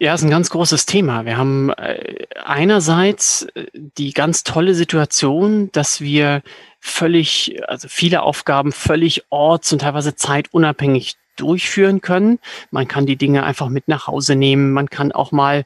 Ja, 0.00 0.14
ist 0.14 0.22
ein 0.22 0.30
ganz 0.30 0.50
großes 0.50 0.86
Thema. 0.86 1.24
Wir 1.24 1.36
haben 1.36 1.70
äh, 1.70 2.26
einerseits 2.44 3.48
äh, 3.54 3.66
die 3.72 4.12
ganz 4.12 4.44
tolle 4.44 4.74
Situation, 4.74 5.70
dass 5.72 6.00
wir 6.00 6.42
völlig, 6.78 7.60
also 7.66 7.88
viele 7.88 8.22
Aufgaben 8.22 8.70
völlig 8.70 9.24
orts- 9.30 9.72
und 9.72 9.80
teilweise 9.80 10.14
zeitunabhängig 10.14 11.16
durchführen 11.34 12.00
können. 12.00 12.38
Man 12.70 12.86
kann 12.86 13.06
die 13.06 13.16
Dinge 13.16 13.42
einfach 13.42 13.70
mit 13.70 13.88
nach 13.88 14.06
Hause 14.06 14.36
nehmen. 14.36 14.70
Man 14.70 14.88
kann 14.88 15.10
auch 15.10 15.32
mal, 15.32 15.64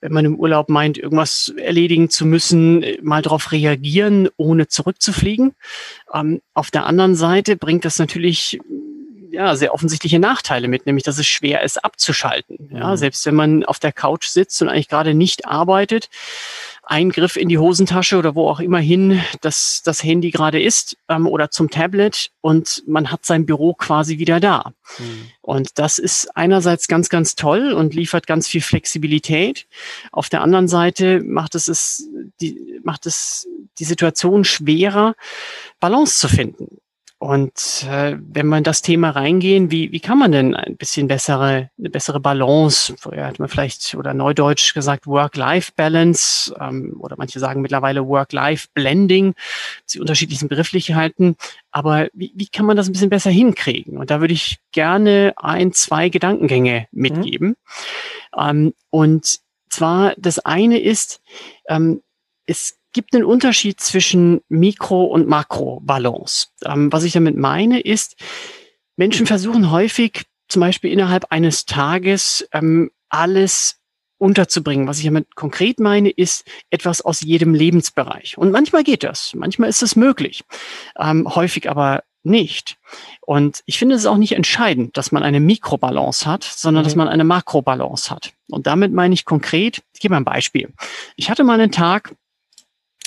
wenn 0.00 0.12
man 0.12 0.24
im 0.24 0.36
Urlaub 0.36 0.68
meint, 0.68 0.96
irgendwas 0.96 1.52
erledigen 1.56 2.10
zu 2.10 2.26
müssen, 2.26 2.84
mal 3.02 3.22
darauf 3.22 3.50
reagieren, 3.50 4.28
ohne 4.36 4.68
zurückzufliegen. 4.68 5.56
Ähm, 6.14 6.42
auf 6.54 6.70
der 6.70 6.86
anderen 6.86 7.16
Seite 7.16 7.56
bringt 7.56 7.84
das 7.84 7.98
natürlich 7.98 8.60
ja, 9.30 9.56
sehr 9.56 9.74
offensichtliche 9.74 10.18
Nachteile 10.18 10.68
mit, 10.68 10.86
nämlich 10.86 11.04
dass 11.04 11.18
es 11.18 11.26
schwer 11.26 11.62
ist 11.62 11.84
abzuschalten. 11.84 12.70
Ja, 12.72 12.90
mhm. 12.90 12.96
selbst 12.96 13.24
wenn 13.26 13.34
man 13.34 13.64
auf 13.64 13.78
der 13.78 13.92
Couch 13.92 14.26
sitzt 14.26 14.60
und 14.62 14.68
eigentlich 14.68 14.88
gerade 14.88 15.14
nicht 15.14 15.46
arbeitet, 15.46 16.08
Eingriff 16.88 17.36
in 17.36 17.50
die 17.50 17.58
Hosentasche 17.58 18.16
oder 18.16 18.34
wo 18.34 18.48
auch 18.48 18.60
immer 18.60 18.78
hin 18.78 19.20
das, 19.42 19.82
das 19.84 20.02
Handy 20.02 20.30
gerade 20.30 20.60
ist 20.60 20.96
ähm, 21.08 21.26
oder 21.26 21.50
zum 21.50 21.68
Tablet 21.68 22.30
und 22.40 22.82
man 22.86 23.10
hat 23.10 23.26
sein 23.26 23.44
Büro 23.44 23.74
quasi 23.74 24.18
wieder 24.18 24.40
da. 24.40 24.72
Mhm. 24.98 25.30
Und 25.42 25.78
das 25.78 25.98
ist 25.98 26.34
einerseits 26.34 26.88
ganz, 26.88 27.10
ganz 27.10 27.34
toll 27.34 27.72
und 27.72 27.94
liefert 27.94 28.26
ganz 28.26 28.48
viel 28.48 28.62
Flexibilität. 28.62 29.66
Auf 30.12 30.30
der 30.30 30.40
anderen 30.40 30.66
Seite 30.66 31.20
macht 31.22 31.54
es, 31.54 31.68
es 31.68 32.08
die, 32.40 32.80
macht 32.82 33.04
es 33.04 33.46
die 33.78 33.84
Situation 33.84 34.44
schwerer, 34.44 35.14
Balance 35.80 36.18
zu 36.18 36.28
finden. 36.28 36.78
Und 37.20 37.84
äh, 37.90 38.16
wenn 38.20 38.46
man 38.46 38.62
das 38.62 38.80
Thema 38.80 39.10
reingehen, 39.10 39.72
wie, 39.72 39.90
wie 39.90 39.98
kann 39.98 40.20
man 40.20 40.30
denn 40.30 40.54
ein 40.54 40.76
bisschen 40.76 41.08
bessere, 41.08 41.68
eine 41.76 41.90
bessere 41.90 42.20
Balance, 42.20 42.94
vorher 42.96 43.26
hat 43.26 43.40
man 43.40 43.48
vielleicht 43.48 43.96
oder 43.96 44.14
neudeutsch 44.14 44.72
gesagt 44.72 45.08
Work-Life-Balance 45.08 46.54
ähm, 46.60 46.96
oder 47.00 47.16
manche 47.18 47.40
sagen 47.40 47.60
mittlerweile 47.60 48.06
Work-Life-Blending, 48.06 49.34
die 49.92 50.00
unterschiedlichen 50.00 50.46
Begrifflichkeiten, 50.46 51.36
aber 51.72 52.06
wie, 52.12 52.32
wie 52.36 52.46
kann 52.46 52.66
man 52.66 52.76
das 52.76 52.88
ein 52.88 52.92
bisschen 52.92 53.10
besser 53.10 53.30
hinkriegen? 53.30 53.98
Und 53.98 54.10
da 54.10 54.20
würde 54.20 54.34
ich 54.34 54.58
gerne 54.70 55.32
ein, 55.36 55.72
zwei 55.72 56.10
Gedankengänge 56.10 56.86
mitgeben. 56.92 57.56
Mhm. 58.36 58.40
Ähm, 58.40 58.74
und 58.90 59.40
zwar 59.70 60.14
das 60.18 60.38
eine 60.38 60.78
ist, 60.78 61.20
ähm, 61.68 62.00
es 62.46 62.77
gibt 62.92 63.14
einen 63.14 63.24
Unterschied 63.24 63.80
zwischen 63.80 64.40
Mikro- 64.48 65.06
und 65.06 65.28
Makrobalance. 65.28 66.48
Ähm, 66.64 66.92
was 66.92 67.04
ich 67.04 67.12
damit 67.12 67.36
meine, 67.36 67.80
ist, 67.80 68.16
Menschen 68.96 69.26
versuchen 69.26 69.70
häufig, 69.70 70.24
zum 70.48 70.60
Beispiel 70.60 70.90
innerhalb 70.90 71.26
eines 71.30 71.66
Tages, 71.66 72.48
ähm, 72.52 72.90
alles 73.08 73.78
unterzubringen. 74.18 74.88
Was 74.88 74.98
ich 74.98 75.04
damit 75.04 75.34
konkret 75.36 75.78
meine, 75.78 76.10
ist 76.10 76.44
etwas 76.70 77.00
aus 77.00 77.20
jedem 77.20 77.54
Lebensbereich. 77.54 78.36
Und 78.36 78.50
manchmal 78.50 78.82
geht 78.84 79.04
das, 79.04 79.32
manchmal 79.34 79.68
ist 79.68 79.82
es 79.82 79.96
möglich, 79.96 80.42
ähm, 80.98 81.32
häufig 81.34 81.70
aber 81.70 82.02
nicht. 82.24 82.76
Und 83.20 83.62
ich 83.66 83.78
finde 83.78 83.94
es 83.94 84.06
auch 84.06 84.16
nicht 84.16 84.32
entscheidend, 84.32 84.96
dass 84.96 85.12
man 85.12 85.22
eine 85.22 85.40
Mikrobalance 85.40 86.26
hat, 86.26 86.42
sondern 86.42 86.82
mhm. 86.82 86.86
dass 86.86 86.96
man 86.96 87.08
eine 87.08 87.24
Makrobalance 87.24 88.10
hat. 88.10 88.32
Und 88.50 88.66
damit 88.66 88.92
meine 88.92 89.14
ich 89.14 89.24
konkret, 89.24 89.82
ich 89.94 90.00
gebe 90.00 90.12
mal 90.12 90.20
ein 90.20 90.24
Beispiel. 90.24 90.72
Ich 91.16 91.30
hatte 91.30 91.44
mal 91.44 91.60
einen 91.60 91.72
Tag, 91.72 92.14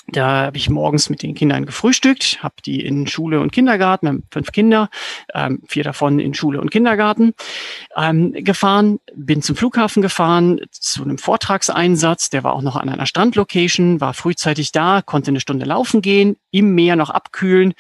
da 0.08 0.46
habe 0.46 0.58
ich 0.58 0.70
morgens 0.70 1.10
mit 1.10 1.22
den 1.22 1.36
Kindern 1.36 1.66
gefrühstückt, 1.66 2.42
habe 2.42 2.56
die 2.66 2.84
in 2.84 3.08
Schule 3.08 3.40
und 3.40 3.52
Kindergarten, 3.52 4.06
wir 4.06 4.10
haben 4.10 4.24
fünf 4.32 4.52
Kinder, 4.52 4.90
ähm, 5.34 5.62
vier 5.68 5.84
davon 5.84 6.20
in 6.20 6.34
Schule 6.34 6.60
und 6.60 6.72
Kindergarten, 6.72 7.34
ähm, 7.96 8.34
gefahren, 8.34 9.00
bin 9.16 9.42
zum 9.42 9.56
Flughafen 9.56 10.02
gefahren, 10.02 10.60
zu 10.72 11.04
einem 11.04 11.18
Vortragseinsatz, 11.18 12.30
der 12.30 12.44
war 12.44 12.54
auch 12.54 12.62
noch 12.62 12.76
an 12.76 12.90
einer 12.90 13.06
Strandlocation, 13.06 14.02
war 14.02 14.14
frühzeitig 14.14 14.72
da, 14.72 15.02
konnte 15.02 15.32
eine 15.32 15.40
Stunde 15.40 15.66
laufen 15.66 16.02
gehen, 16.02 16.36
im 16.50 16.74
Meer 16.74 16.96
noch 16.96 17.10
abkühlen, 17.10 17.74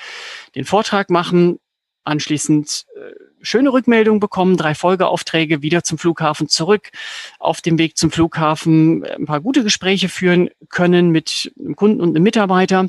den 0.55 0.65
Vortrag 0.65 1.09
machen, 1.09 1.59
anschließend 2.03 2.85
äh, 2.95 3.30
schöne 3.41 3.73
Rückmeldung 3.73 4.19
bekommen, 4.19 4.57
drei 4.57 4.75
Folgeaufträge 4.75 5.61
wieder 5.61 5.83
zum 5.83 5.97
Flughafen 5.97 6.47
zurück, 6.47 6.91
auf 7.39 7.61
dem 7.61 7.77
Weg 7.77 7.97
zum 7.97 8.11
Flughafen 8.11 9.03
äh, 9.03 9.15
ein 9.15 9.25
paar 9.25 9.41
gute 9.41 9.63
Gespräche 9.63 10.09
führen 10.09 10.49
können 10.69 11.11
mit 11.11 11.51
einem 11.59 11.75
Kunden 11.75 12.01
und 12.01 12.09
einem 12.09 12.23
Mitarbeiter. 12.23 12.87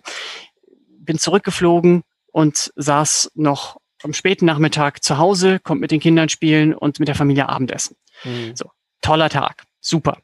Bin 0.98 1.18
zurückgeflogen 1.18 2.02
und 2.30 2.72
saß 2.76 3.32
noch 3.34 3.78
am 4.02 4.12
späten 4.12 4.46
Nachmittag 4.46 5.02
zu 5.02 5.18
Hause, 5.18 5.60
kommt 5.60 5.80
mit 5.80 5.90
den 5.90 6.00
Kindern 6.00 6.28
spielen 6.28 6.74
und 6.74 6.98
mit 6.98 7.08
der 7.08 7.14
Familie 7.14 7.48
Abendessen. 7.48 7.96
Mhm. 8.24 8.56
So, 8.56 8.70
toller 9.00 9.28
Tag, 9.28 9.64
super. 9.80 10.18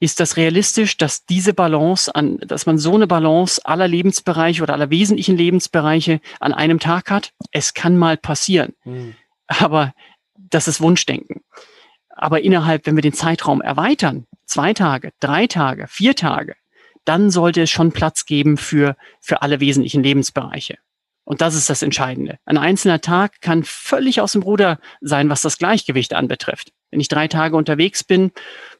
Ist 0.00 0.18
das 0.18 0.36
realistisch, 0.36 0.96
dass 0.96 1.26
diese 1.26 1.54
Balance 1.54 2.12
an, 2.12 2.38
dass 2.38 2.66
man 2.66 2.76
so 2.76 2.94
eine 2.94 3.06
Balance 3.06 3.64
aller 3.64 3.86
Lebensbereiche 3.86 4.62
oder 4.62 4.72
aller 4.72 4.90
wesentlichen 4.90 5.36
Lebensbereiche 5.36 6.20
an 6.40 6.52
einem 6.52 6.80
Tag 6.80 7.08
hat? 7.10 7.32
Es 7.52 7.72
kann 7.72 7.96
mal 7.96 8.16
passieren. 8.16 8.74
Mhm 8.84 9.14
aber 9.46 9.92
das 10.36 10.68
ist 10.68 10.80
Wunschdenken. 10.80 11.42
Aber 12.08 12.42
innerhalb, 12.42 12.86
wenn 12.86 12.96
wir 12.96 13.02
den 13.02 13.14
Zeitraum 13.14 13.60
erweitern, 13.60 14.26
zwei 14.44 14.74
Tage, 14.74 15.12
drei 15.20 15.46
Tage, 15.46 15.86
vier 15.88 16.14
Tage, 16.14 16.54
dann 17.04 17.30
sollte 17.30 17.62
es 17.62 17.70
schon 17.70 17.92
Platz 17.92 18.26
geben 18.26 18.56
für, 18.56 18.96
für 19.20 19.42
alle 19.42 19.60
wesentlichen 19.60 20.02
Lebensbereiche. 20.02 20.78
Und 21.24 21.40
das 21.40 21.54
ist 21.54 21.70
das 21.70 21.82
Entscheidende. 21.82 22.38
Ein 22.44 22.58
einzelner 22.58 23.00
Tag 23.00 23.40
kann 23.40 23.62
völlig 23.64 24.20
aus 24.20 24.32
dem 24.32 24.42
Ruder 24.42 24.78
sein, 25.00 25.30
was 25.30 25.42
das 25.42 25.58
Gleichgewicht 25.58 26.14
anbetrifft. 26.14 26.72
Wenn 26.90 27.00
ich 27.00 27.08
drei 27.08 27.28
Tage 27.28 27.56
unterwegs 27.56 28.04
bin, 28.04 28.32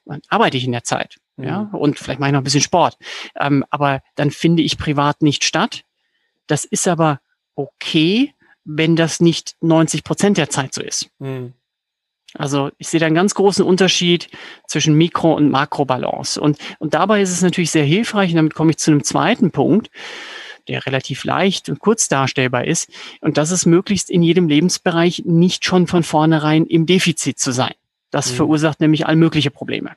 dann 0.04 0.20
arbeite 0.28 0.56
ich 0.56 0.64
in 0.64 0.72
der 0.72 0.84
Zeit. 0.84 1.16
Mhm. 1.36 1.44
Ja, 1.44 1.70
und 1.72 1.98
vielleicht 1.98 2.20
mache 2.20 2.30
ich 2.30 2.32
noch 2.32 2.40
ein 2.40 2.44
bisschen 2.44 2.60
Sport. 2.60 2.98
Ähm, 3.38 3.64
aber 3.70 4.02
dann 4.16 4.30
finde 4.30 4.62
ich 4.62 4.76
privat 4.76 5.22
nicht 5.22 5.44
statt. 5.44 5.82
Das 6.46 6.64
ist 6.64 6.88
aber 6.88 7.20
okay, 7.54 8.34
wenn 8.64 8.96
das 8.96 9.20
nicht 9.20 9.56
90 9.60 10.04
Prozent 10.04 10.36
der 10.36 10.50
Zeit 10.50 10.74
so 10.74 10.82
ist. 10.82 11.10
Mhm. 11.18 11.54
Also 12.34 12.70
ich 12.78 12.88
sehe 12.88 13.00
da 13.00 13.06
einen 13.06 13.14
ganz 13.14 13.34
großen 13.34 13.64
Unterschied 13.64 14.28
zwischen 14.66 14.94
Mikro- 14.94 15.34
und 15.34 15.50
Makrobalance. 15.50 16.40
Und, 16.40 16.58
und 16.78 16.94
dabei 16.94 17.20
ist 17.20 17.30
es 17.30 17.42
natürlich 17.42 17.70
sehr 17.70 17.84
hilfreich, 17.84 18.30
und 18.30 18.36
damit 18.36 18.54
komme 18.54 18.70
ich 18.70 18.78
zu 18.78 18.90
einem 18.90 19.04
zweiten 19.04 19.50
Punkt, 19.50 19.90
der 20.68 20.86
relativ 20.86 21.24
leicht 21.24 21.68
und 21.68 21.80
kurz 21.80 22.08
darstellbar 22.08 22.64
ist. 22.64 22.90
Und 23.20 23.36
das 23.36 23.50
ist 23.50 23.66
möglichst 23.66 24.10
in 24.10 24.22
jedem 24.22 24.48
Lebensbereich 24.48 25.24
nicht 25.26 25.64
schon 25.64 25.86
von 25.86 26.02
vornherein 26.02 26.66
im 26.66 26.86
Defizit 26.86 27.38
zu 27.38 27.52
sein. 27.52 27.74
Das 28.10 28.30
mhm. 28.30 28.36
verursacht 28.36 28.80
nämlich 28.80 29.06
all 29.06 29.16
mögliche 29.16 29.50
Probleme. 29.50 29.96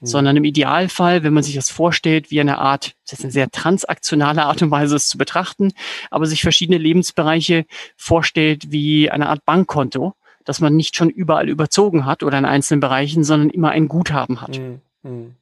Mhm. 0.00 0.06
sondern 0.06 0.36
im 0.38 0.44
Idealfall, 0.44 1.22
wenn 1.22 1.34
man 1.34 1.42
sich 1.42 1.54
das 1.54 1.70
vorstellt, 1.70 2.30
wie 2.30 2.40
eine 2.40 2.58
Art, 2.58 2.94
das 3.04 3.18
ist 3.18 3.24
eine 3.24 3.32
sehr 3.32 3.50
transaktionale 3.50 4.44
Art 4.44 4.62
und 4.62 4.70
Weise, 4.70 4.96
es 4.96 5.08
zu 5.08 5.18
betrachten, 5.18 5.72
aber 6.10 6.26
sich 6.26 6.42
verschiedene 6.42 6.78
Lebensbereiche 6.78 7.66
vorstellt 7.96 8.72
wie 8.72 9.10
eine 9.10 9.28
Art 9.28 9.44
Bankkonto, 9.44 10.14
dass 10.44 10.60
man 10.60 10.74
nicht 10.74 10.96
schon 10.96 11.10
überall 11.10 11.48
überzogen 11.48 12.06
hat 12.06 12.22
oder 12.22 12.38
in 12.38 12.46
einzelnen 12.46 12.80
Bereichen, 12.80 13.24
sondern 13.24 13.50
immer 13.50 13.70
ein 13.70 13.88
Guthaben 13.88 14.40
hat. 14.40 14.58
Mhm. 14.58 14.80
mhm. 15.02 15.34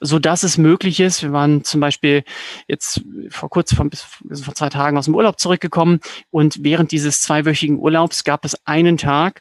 so 0.00 0.18
dass 0.18 0.42
es 0.42 0.58
möglich 0.58 1.00
ist. 1.00 1.22
Wir 1.22 1.32
waren 1.32 1.64
zum 1.64 1.80
Beispiel 1.80 2.24
jetzt 2.68 3.02
vor 3.30 3.48
kurzem, 3.48 3.88
bis 3.88 4.04
vor 4.42 4.54
zwei 4.54 4.68
Tagen 4.68 4.98
aus 4.98 5.06
dem 5.06 5.14
Urlaub 5.14 5.40
zurückgekommen 5.40 6.00
und 6.30 6.62
während 6.62 6.92
dieses 6.92 7.22
zweiwöchigen 7.22 7.78
Urlaubs 7.78 8.24
gab 8.24 8.44
es 8.44 8.66
einen 8.66 8.98
Tag, 8.98 9.40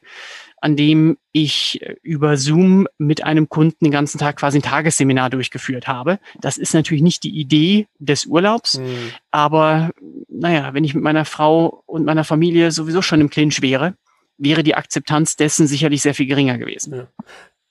an 0.62 0.76
dem 0.76 1.18
ich 1.32 1.82
äh, 1.82 1.96
über 2.04 2.38
Zoom 2.38 2.88
mit 2.98 3.24
einem 3.24 3.50
Kunden 3.50 3.86
den 3.86 3.92
ganzen 3.92 4.20
Tag 4.20 4.38
quasi 4.38 4.60
ein 4.60 4.64
Tagesseminar 4.64 5.30
durchgeführt 5.30 5.88
habe. 5.88 6.20
Das 6.40 6.58
ist 6.58 6.74
natürlich 6.74 7.04
nicht 7.04 7.24
die 7.24 7.38
Idee 7.38 7.88
des 8.00 8.26
Urlaubs, 8.26 8.78
mhm. 8.78 9.12
aber 9.32 9.92
naja, 10.30 10.74
wenn 10.74 10.84
ich 10.84 10.94
mit 10.94 11.04
meiner 11.04 11.26
Frau 11.26 11.84
und 11.86 12.06
meiner 12.06 12.24
Familie 12.24 12.72
sowieso 12.72 13.02
schon 13.02 13.22
im 13.22 13.30
Clinch 13.30 13.62
wäre, 13.62 13.96
wäre 14.38 14.64
die 14.64 14.76
Akzeptanz 14.76 15.36
dessen 15.36 15.68
sicherlich 15.68 16.02
sehr 16.02 16.14
viel 16.14 16.28
geringer 16.28 16.58
gewesen. 16.58 16.96
Ja. 16.96 17.08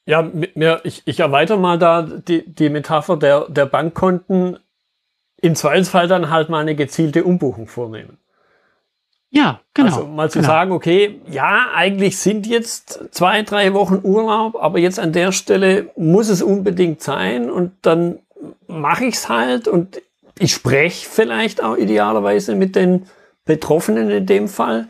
Ja, 0.07 0.23
mir, 0.55 0.81
ich, 0.83 1.03
ich 1.05 1.21
erweitere 1.21 1.59
mal 1.59 1.79
da 1.79 2.03
die, 2.03 2.45
die 2.45 2.69
Metapher 2.69 3.17
der, 3.17 3.49
der 3.49 3.67
Bankkonten. 3.67 4.59
Im 5.41 5.55
Zweifelsfall 5.55 6.09
dann 6.09 6.31
halt 6.31 6.49
mal 6.49 6.59
eine 6.59 6.75
gezielte 6.75 7.23
Umbuchung 7.23 7.69
vornehmen. 7.69 8.19
Ja, 9.31 9.61
genau. 9.75 9.89
Also 9.89 10.07
mal 10.07 10.31
zu 10.31 10.41
genau. 10.41 10.49
sagen, 10.49 10.73
okay, 10.73 11.21
ja, 11.31 11.69
eigentlich 11.73 12.19
sind 12.19 12.47
jetzt 12.47 13.09
zwei, 13.13 13.43
drei 13.43 13.73
Wochen 13.75 14.01
Urlaub, 14.03 14.57
aber 14.57 14.81
jetzt 14.81 14.99
an 14.99 15.13
der 15.13 15.31
Stelle 15.31 15.91
muss 15.97 16.29
es 16.29 16.43
unbedingt 16.43 17.01
sein 17.01 17.49
und 17.49 17.73
dann 17.83 18.19
mache 18.67 19.05
ich 19.05 19.15
es 19.15 19.29
halt 19.29 19.69
und 19.69 20.03
ich 20.39 20.53
spreche 20.53 21.09
vielleicht 21.09 21.63
auch 21.63 21.77
idealerweise 21.77 22.57
mit 22.57 22.75
den 22.75 23.07
Betroffenen 23.45 24.11
in 24.11 24.27
dem 24.27 24.49
Fall 24.49 24.89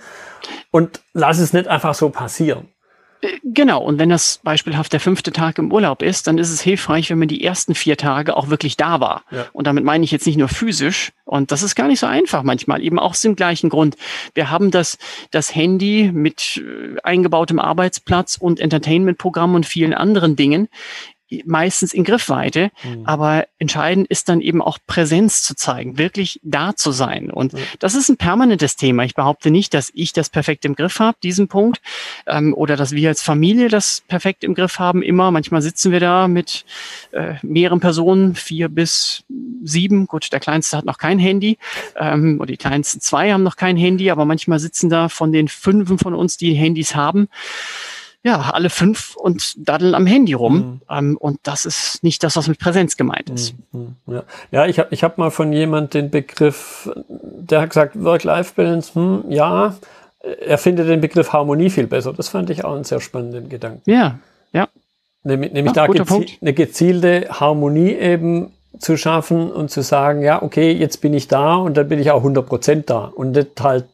und 0.70 1.00
lass 1.12 1.38
es 1.38 1.52
nicht 1.52 1.68
einfach 1.68 1.94
so 1.94 2.08
passieren. 2.08 2.68
Genau, 3.52 3.82
und 3.82 3.98
wenn 3.98 4.10
das 4.10 4.40
beispielhaft 4.44 4.92
der 4.92 5.00
fünfte 5.00 5.32
Tag 5.32 5.58
im 5.58 5.72
Urlaub 5.72 6.02
ist, 6.02 6.26
dann 6.26 6.38
ist 6.38 6.50
es 6.50 6.60
hilfreich, 6.60 7.10
wenn 7.10 7.18
man 7.18 7.26
die 7.26 7.42
ersten 7.42 7.74
vier 7.74 7.96
Tage 7.96 8.36
auch 8.36 8.48
wirklich 8.48 8.76
da 8.76 9.00
war. 9.00 9.24
Ja. 9.30 9.46
Und 9.52 9.66
damit 9.66 9.82
meine 9.82 10.04
ich 10.04 10.12
jetzt 10.12 10.26
nicht 10.26 10.36
nur 10.36 10.48
physisch, 10.48 11.12
und 11.24 11.50
das 11.50 11.62
ist 11.62 11.74
gar 11.74 11.88
nicht 11.88 11.98
so 11.98 12.06
einfach 12.06 12.44
manchmal, 12.44 12.82
eben 12.82 12.98
auch 12.98 13.10
aus 13.10 13.22
dem 13.22 13.34
gleichen 13.34 13.68
Grund. 13.68 13.96
Wir 14.34 14.50
haben 14.50 14.70
das, 14.70 14.98
das 15.32 15.54
Handy 15.54 16.10
mit 16.12 16.62
äh, 16.62 17.00
eingebautem 17.02 17.58
Arbeitsplatz 17.58 18.36
und 18.36 18.60
Entertainment-Programm 18.60 19.54
und 19.54 19.66
vielen 19.66 19.94
anderen 19.94 20.36
Dingen 20.36 20.68
meistens 21.44 21.92
in 21.92 22.04
Griffweite. 22.04 22.70
Mhm. 22.82 23.06
Aber 23.06 23.46
entscheidend 23.58 24.08
ist 24.08 24.28
dann 24.28 24.40
eben 24.40 24.62
auch 24.62 24.78
Präsenz 24.86 25.42
zu 25.42 25.54
zeigen, 25.54 25.98
wirklich 25.98 26.40
da 26.42 26.74
zu 26.74 26.92
sein. 26.92 27.30
Und 27.30 27.52
mhm. 27.52 27.58
das 27.78 27.94
ist 27.94 28.08
ein 28.08 28.16
permanentes 28.16 28.76
Thema. 28.76 29.04
Ich 29.04 29.14
behaupte 29.14 29.50
nicht, 29.50 29.74
dass 29.74 29.90
ich 29.94 30.12
das 30.12 30.28
perfekt 30.28 30.64
im 30.64 30.74
Griff 30.74 30.98
habe, 30.98 31.16
diesen 31.22 31.48
Punkt, 31.48 31.80
ähm, 32.26 32.54
oder 32.54 32.76
dass 32.76 32.92
wir 32.92 33.08
als 33.08 33.22
Familie 33.22 33.68
das 33.68 34.02
perfekt 34.06 34.44
im 34.44 34.54
Griff 34.54 34.78
haben. 34.78 35.02
Immer, 35.02 35.30
manchmal 35.30 35.62
sitzen 35.62 35.92
wir 35.92 36.00
da 36.00 36.28
mit 36.28 36.64
äh, 37.12 37.34
mehreren 37.42 37.80
Personen, 37.80 38.34
vier 38.34 38.68
bis 38.68 39.24
sieben. 39.62 40.06
Gut, 40.06 40.32
der 40.32 40.40
Kleinste 40.40 40.76
hat 40.76 40.84
noch 40.84 40.98
kein 40.98 41.18
Handy, 41.18 41.58
ähm, 41.96 42.38
oder 42.40 42.46
die 42.46 42.56
kleinsten 42.56 43.00
zwei 43.00 43.32
haben 43.32 43.42
noch 43.42 43.56
kein 43.56 43.76
Handy, 43.76 44.10
aber 44.10 44.24
manchmal 44.24 44.58
sitzen 44.58 44.90
da 44.90 45.08
von 45.08 45.32
den 45.32 45.48
fünfen 45.48 45.98
von 45.98 46.14
uns, 46.14 46.36
die 46.36 46.54
Handys 46.54 46.94
haben, 46.94 47.28
ja, 48.22 48.50
alle 48.52 48.68
fünf 48.68 49.16
und 49.16 49.54
daddeln 49.56 49.94
am 49.94 50.06
Handy 50.06 50.34
rum. 50.34 50.56
Mhm. 50.56 50.80
Ähm, 50.90 51.16
und 51.16 51.40
das 51.42 51.64
ist 51.64 52.02
nicht 52.02 52.22
das, 52.22 52.36
was 52.36 52.48
mit 52.48 52.58
Präsenz 52.58 52.96
gemeint 52.96 53.30
ist. 53.30 53.54
Mhm. 53.72 53.96
mhm. 54.06 54.14
Ja. 54.14 54.22
ja, 54.50 54.66
ich 54.66 54.78
habe 54.78 54.88
ich 54.92 55.02
hab 55.02 55.18
mal 55.18 55.30
von 55.30 55.52
jemand 55.52 55.94
den 55.94 56.10
Begriff, 56.10 56.90
der 57.08 57.62
hat 57.62 57.70
gesagt, 57.70 58.02
Work-Life-Balance, 58.02 58.94
hm, 58.94 59.24
ja, 59.30 59.74
er 60.22 60.58
findet 60.58 60.88
den 60.88 61.00
Begriff 61.00 61.32
Harmonie 61.32 61.70
viel 61.70 61.86
besser. 61.86 62.12
Das 62.12 62.28
fand 62.28 62.50
ich 62.50 62.64
auch 62.64 62.74
einen 62.74 62.84
sehr 62.84 63.00
spannenden 63.00 63.48
Gedanken. 63.48 63.90
Ja, 63.90 64.18
ja. 64.52 64.68
Nämlich, 65.24 65.52
nämlich 65.52 65.72
Ach, 65.78 65.86
da 65.86 65.86
gezi 65.86 66.38
eine 66.40 66.52
gezielte 66.52 67.28
Harmonie 67.30 67.92
eben 67.92 68.52
zu 68.78 68.96
schaffen 68.96 69.50
und 69.50 69.70
zu 69.70 69.82
sagen, 69.82 70.22
ja, 70.22 70.42
okay, 70.42 70.72
jetzt 70.72 71.00
bin 71.00 71.14
ich 71.14 71.28
da 71.28 71.56
und 71.56 71.76
dann 71.76 71.88
bin 71.88 71.98
ich 71.98 72.10
auch 72.10 72.18
100 72.18 72.46
Prozent 72.46 72.90
da 72.90 73.04
und 73.04 73.32
nicht 73.32 73.60
halt 73.60 73.86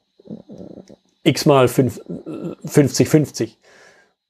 x 1.23 1.47
mal 1.47 1.69
50, 1.69 3.09
50. 3.09 3.57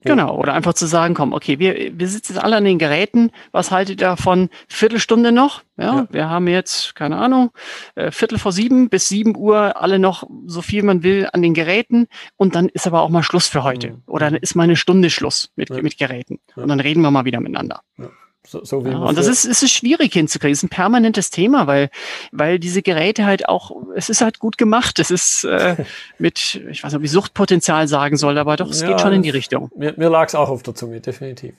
Genau, 0.05 0.37
oder 0.37 0.55
einfach 0.55 0.75
zu 0.75 0.87
sagen, 0.87 1.15
komm, 1.15 1.33
okay, 1.33 1.59
wir, 1.59 1.99
wir 1.99 2.09
sitzen 2.09 2.39
alle 2.39 2.57
an 2.57 2.65
den 2.65 2.79
Geräten, 2.79 3.31
was 3.51 3.71
haltet 3.71 4.01
ihr 4.01 4.09
davon? 4.09 4.51
Viertelstunde 4.69 5.33
noch? 5.33 5.63
Ja, 5.77 5.85
ja. 5.85 6.07
wir 6.11 6.29
haben 6.29 6.49
jetzt, 6.49 6.95
keine 6.95 7.17
Ahnung, 7.17 7.51
äh, 7.95 8.11
Viertel 8.11 8.39
vor 8.39 8.53
sieben 8.53 8.89
bis 8.89 9.09
sieben 9.09 9.37
Uhr 9.37 9.81
alle 9.81 9.99
noch 9.99 10.25
so 10.47 10.63
viel 10.63 10.83
man 10.83 11.03
will 11.03 11.29
an 11.33 11.43
den 11.43 11.55
Geräten 11.55 12.07
und 12.37 12.55
dann 12.55 12.69
ist 12.69 12.87
aber 12.87 13.03
auch 13.03 13.09
mal 13.09 13.23
Schluss 13.23 13.49
für 13.49 13.65
heute. 13.65 13.93
Mhm. 13.93 14.03
Oder 14.07 14.31
dann 14.31 14.39
ist 14.41 14.55
mal 14.55 14.65
eine 14.65 14.77
Stunde 14.77 15.11
Schluss 15.11 15.51
mit, 15.57 15.71
ja. 15.71 15.83
mit 15.83 15.99
Geräten. 15.99 16.39
Und 16.55 16.69
dann 16.69 16.81
reden 16.81 17.03
wir 17.03 17.11
mal 17.11 17.25
wieder 17.25 17.41
miteinander. 17.41 17.81
Ja. 17.99 18.11
So, 18.47 18.65
so 18.65 18.85
wie 18.85 18.91
ja, 18.91 18.99
und 18.99 19.19
das 19.19 19.27
ist, 19.27 19.45
ist 19.45 19.63
es 19.63 19.71
schwierig 19.71 20.13
hinzukriegen. 20.13 20.53
Es 20.53 20.59
ist 20.59 20.65
ein 20.65 20.69
permanentes 20.69 21.31
Thema, 21.31 21.67
weil, 21.67 21.91
weil 22.33 22.59
diese 22.59 22.83
Geräte 22.83 23.27
halt 23.27 23.49
auch, 23.49 23.73
es 23.95 24.09
ist 24.09 24.21
halt 24.21 24.39
gut 24.39 24.57
gemacht. 24.57 24.99
Es 24.99 25.11
ist 25.11 25.45
äh, 25.45 25.77
mit, 26.19 26.61
ich 26.71 26.83
weiß 26.83 26.93
nicht, 26.93 26.99
ob 26.99 27.05
ich 27.05 27.11
Suchtpotenzial 27.11 27.89
sagen 27.89 28.17
soll, 28.17 28.39
aber 28.39 28.57
doch, 28.57 28.71
es 28.71 28.81
ja, 28.81 28.89
geht 28.89 29.01
schon 29.01 29.13
in 29.13 29.23
die 29.23 29.31
Richtung. 29.31 29.71
Mir, 29.77 29.95
mir 29.97 30.09
lag 30.09 30.29
es 30.29 30.35
auch 30.35 30.49
auf 30.49 30.63
der 30.63 30.75
Zunge, 30.75 31.01
definitiv. 31.01 31.55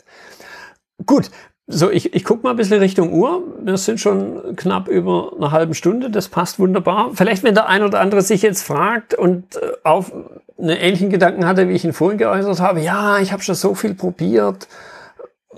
Gut, 1.06 1.30
so, 1.70 1.92
ich, 1.92 2.14
ich 2.14 2.24
gucke 2.24 2.44
mal 2.44 2.52
ein 2.52 2.56
bisschen 2.56 2.80
Richtung 2.80 3.12
Uhr. 3.12 3.44
Wir 3.62 3.76
sind 3.78 4.00
schon 4.00 4.56
knapp 4.56 4.88
über 4.88 5.34
eine 5.36 5.52
halbe 5.52 5.76
Stunde. 5.76 6.10
Das 6.10 6.30
passt 6.30 6.60
wunderbar. 6.60 7.12
Vielleicht, 7.14 7.44
wenn 7.44 7.56
der 7.56 7.68
ein 7.68 7.84
oder 7.84 8.00
andere 8.00 8.22
sich 8.22 8.42
jetzt 8.42 8.64
fragt 8.64 9.14
und 9.14 9.58
äh, 9.58 9.74
auf 9.84 10.14
einen 10.58 10.70
ähnlichen 10.70 11.10
Gedanken 11.10 11.46
hatte, 11.46 11.68
wie 11.68 11.74
ich 11.74 11.84
ihn 11.84 11.92
vorhin 11.92 12.18
geäußert 12.18 12.62
habe, 12.62 12.80
ja, 12.80 13.20
ich 13.20 13.34
habe 13.34 13.44
schon 13.44 13.56
so 13.56 13.76
viel 13.76 13.94
probiert 13.94 14.70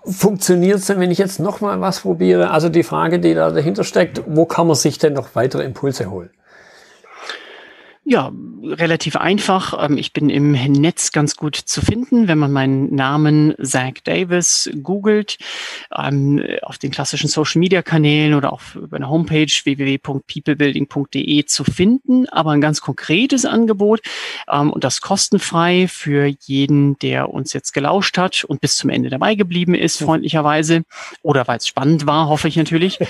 funktioniert 0.09 0.79
es 0.79 0.87
denn, 0.87 0.99
wenn 0.99 1.11
ich 1.11 1.17
jetzt 1.17 1.39
noch 1.39 1.61
mal 1.61 1.81
was 1.81 2.01
probiere? 2.01 2.51
Also 2.51 2.69
die 2.69 2.83
Frage, 2.83 3.19
die 3.19 3.33
da 3.33 3.51
dahinter 3.51 3.83
steckt, 3.83 4.23
wo 4.25 4.45
kann 4.45 4.67
man 4.67 4.75
sich 4.75 4.97
denn 4.97 5.13
noch 5.13 5.35
weitere 5.35 5.63
Impulse 5.63 6.09
holen? 6.09 6.29
Ja, 8.11 8.31
relativ 8.63 9.17
einfach. 9.17 9.85
Ähm, 9.85 9.99
ich 9.99 10.13
bin 10.13 10.31
im 10.31 10.53
Netz 10.53 11.11
ganz 11.11 11.35
gut 11.35 11.55
zu 11.55 11.79
finden, 11.79 12.27
wenn 12.27 12.39
man 12.39 12.51
meinen 12.51 12.95
Namen 12.95 13.53
Zach 13.61 13.99
Davis 14.03 14.67
googelt, 14.81 15.37
ähm, 15.95 16.43
auf 16.63 16.79
den 16.79 16.89
klassischen 16.89 17.29
Social 17.29 17.59
Media 17.59 17.83
Kanälen 17.83 18.33
oder 18.33 18.51
auf 18.51 18.79
eine 18.89 19.07
Homepage 19.07 19.45
www.peoplebuilding.de 19.45 21.45
zu 21.45 21.63
finden. 21.63 22.27
Aber 22.29 22.49
ein 22.49 22.61
ganz 22.61 22.81
konkretes 22.81 23.45
Angebot 23.45 24.01
ähm, 24.51 24.71
und 24.71 24.83
das 24.83 25.01
kostenfrei 25.01 25.87
für 25.87 26.25
jeden, 26.25 26.97
der 26.97 27.29
uns 27.29 27.53
jetzt 27.53 27.75
gelauscht 27.75 28.17
hat 28.17 28.43
und 28.43 28.59
bis 28.59 28.75
zum 28.75 28.89
Ende 28.89 29.11
dabei 29.11 29.35
geblieben 29.35 29.75
ist, 29.75 30.01
freundlicherweise 30.01 30.81
oder 31.21 31.47
weil 31.47 31.57
es 31.57 31.67
spannend 31.67 32.07
war, 32.07 32.27
hoffe 32.27 32.47
ich 32.47 32.55
natürlich. 32.55 32.97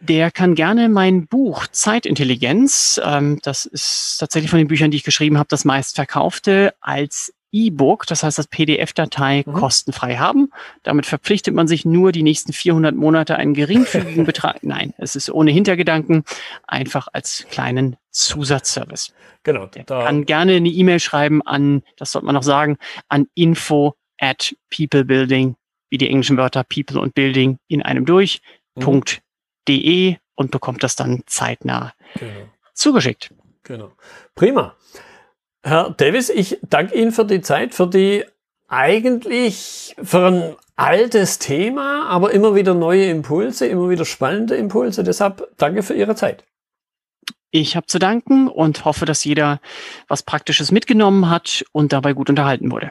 der 0.00 0.30
kann 0.30 0.54
gerne 0.54 0.88
mein 0.88 1.26
Buch 1.26 1.66
Zeitintelligenz, 1.68 3.00
das 3.42 3.66
ist 3.66 3.83
ist 3.84 4.18
tatsächlich 4.18 4.50
von 4.50 4.58
den 4.58 4.68
Büchern, 4.68 4.90
die 4.90 4.96
ich 4.96 5.04
geschrieben 5.04 5.38
habe, 5.38 5.48
das 5.48 5.64
meistverkaufte 5.64 6.74
als 6.80 7.32
E-Book, 7.54 8.06
das 8.06 8.24
heißt 8.24 8.36
das 8.36 8.48
PDF-Datei, 8.48 9.44
mhm. 9.46 9.52
kostenfrei 9.52 10.16
haben. 10.16 10.50
Damit 10.82 11.06
verpflichtet 11.06 11.54
man 11.54 11.68
sich 11.68 11.84
nur 11.84 12.10
die 12.10 12.24
nächsten 12.24 12.52
400 12.52 12.96
Monate 12.96 13.36
einen 13.36 13.54
geringfügigen 13.54 14.24
Betrag. 14.26 14.64
Nein, 14.64 14.92
es 14.98 15.14
ist 15.14 15.30
ohne 15.30 15.52
Hintergedanken, 15.52 16.24
einfach 16.66 17.06
als 17.12 17.46
kleinen 17.50 17.96
Zusatzservice. 18.10 19.14
Genau. 19.44 19.66
Der 19.66 19.84
kann 19.84 20.24
gerne 20.26 20.54
eine 20.54 20.68
E-Mail 20.68 20.98
schreiben 20.98 21.42
an, 21.42 21.82
das 21.96 22.12
sollte 22.12 22.26
man 22.26 22.34
noch 22.34 22.42
sagen, 22.42 22.76
an 23.08 23.28
info 23.34 23.94
at 24.18 24.54
peoplebuilding, 24.70 25.54
wie 25.90 25.98
die 25.98 26.08
englischen 26.08 26.36
Wörter 26.36 26.64
people 26.64 27.00
und 27.00 27.14
building 27.14 27.58
in 27.68 27.82
einem 27.82 28.04
durch, 28.04 28.40
mhm. 28.74 29.02
.de 29.68 30.16
und 30.34 30.50
bekommt 30.50 30.82
das 30.82 30.96
dann 30.96 31.22
zeitnah 31.26 31.94
genau. 32.18 32.48
zugeschickt. 32.74 33.30
Genau. 33.64 33.92
Prima. 34.34 34.76
Herr 35.62 35.90
Davis, 35.90 36.28
ich 36.28 36.58
danke 36.62 36.94
Ihnen 36.94 37.12
für 37.12 37.24
die 37.24 37.40
Zeit, 37.40 37.74
für 37.74 37.86
die 37.86 38.24
eigentlich 38.68 39.96
für 40.02 40.26
ein 40.26 40.56
altes 40.76 41.38
Thema, 41.38 42.06
aber 42.08 42.32
immer 42.32 42.54
wieder 42.54 42.74
neue 42.74 43.06
Impulse, 43.06 43.66
immer 43.66 43.88
wieder 43.88 44.04
spannende 44.04 44.56
Impulse. 44.56 45.02
Deshalb 45.04 45.48
danke 45.56 45.82
für 45.82 45.94
Ihre 45.94 46.14
Zeit. 46.14 46.44
Ich 47.50 47.76
habe 47.76 47.86
zu 47.86 47.98
danken 47.98 48.48
und 48.48 48.84
hoffe, 48.84 49.06
dass 49.06 49.24
jeder 49.24 49.60
was 50.08 50.24
Praktisches 50.24 50.72
mitgenommen 50.72 51.30
hat 51.30 51.64
und 51.72 51.92
dabei 51.92 52.12
gut 52.12 52.28
unterhalten 52.28 52.72
wurde. 52.72 52.90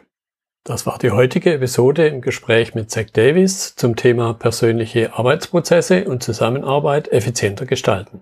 Das 0.63 0.85
war 0.85 0.97
die 0.97 1.11
heutige 1.11 1.53
Episode 1.53 2.07
im 2.07 2.21
Gespräch 2.21 2.73
mit 2.73 2.89
Zach 2.89 3.07
Davis 3.11 3.75
zum 3.75 3.97
Thema 3.97 4.33
persönliche 4.33 5.13
Arbeitsprozesse 5.13 6.05
und 6.05 6.23
Zusammenarbeit 6.23 7.11
effizienter 7.11 7.65
gestalten. 7.65 8.21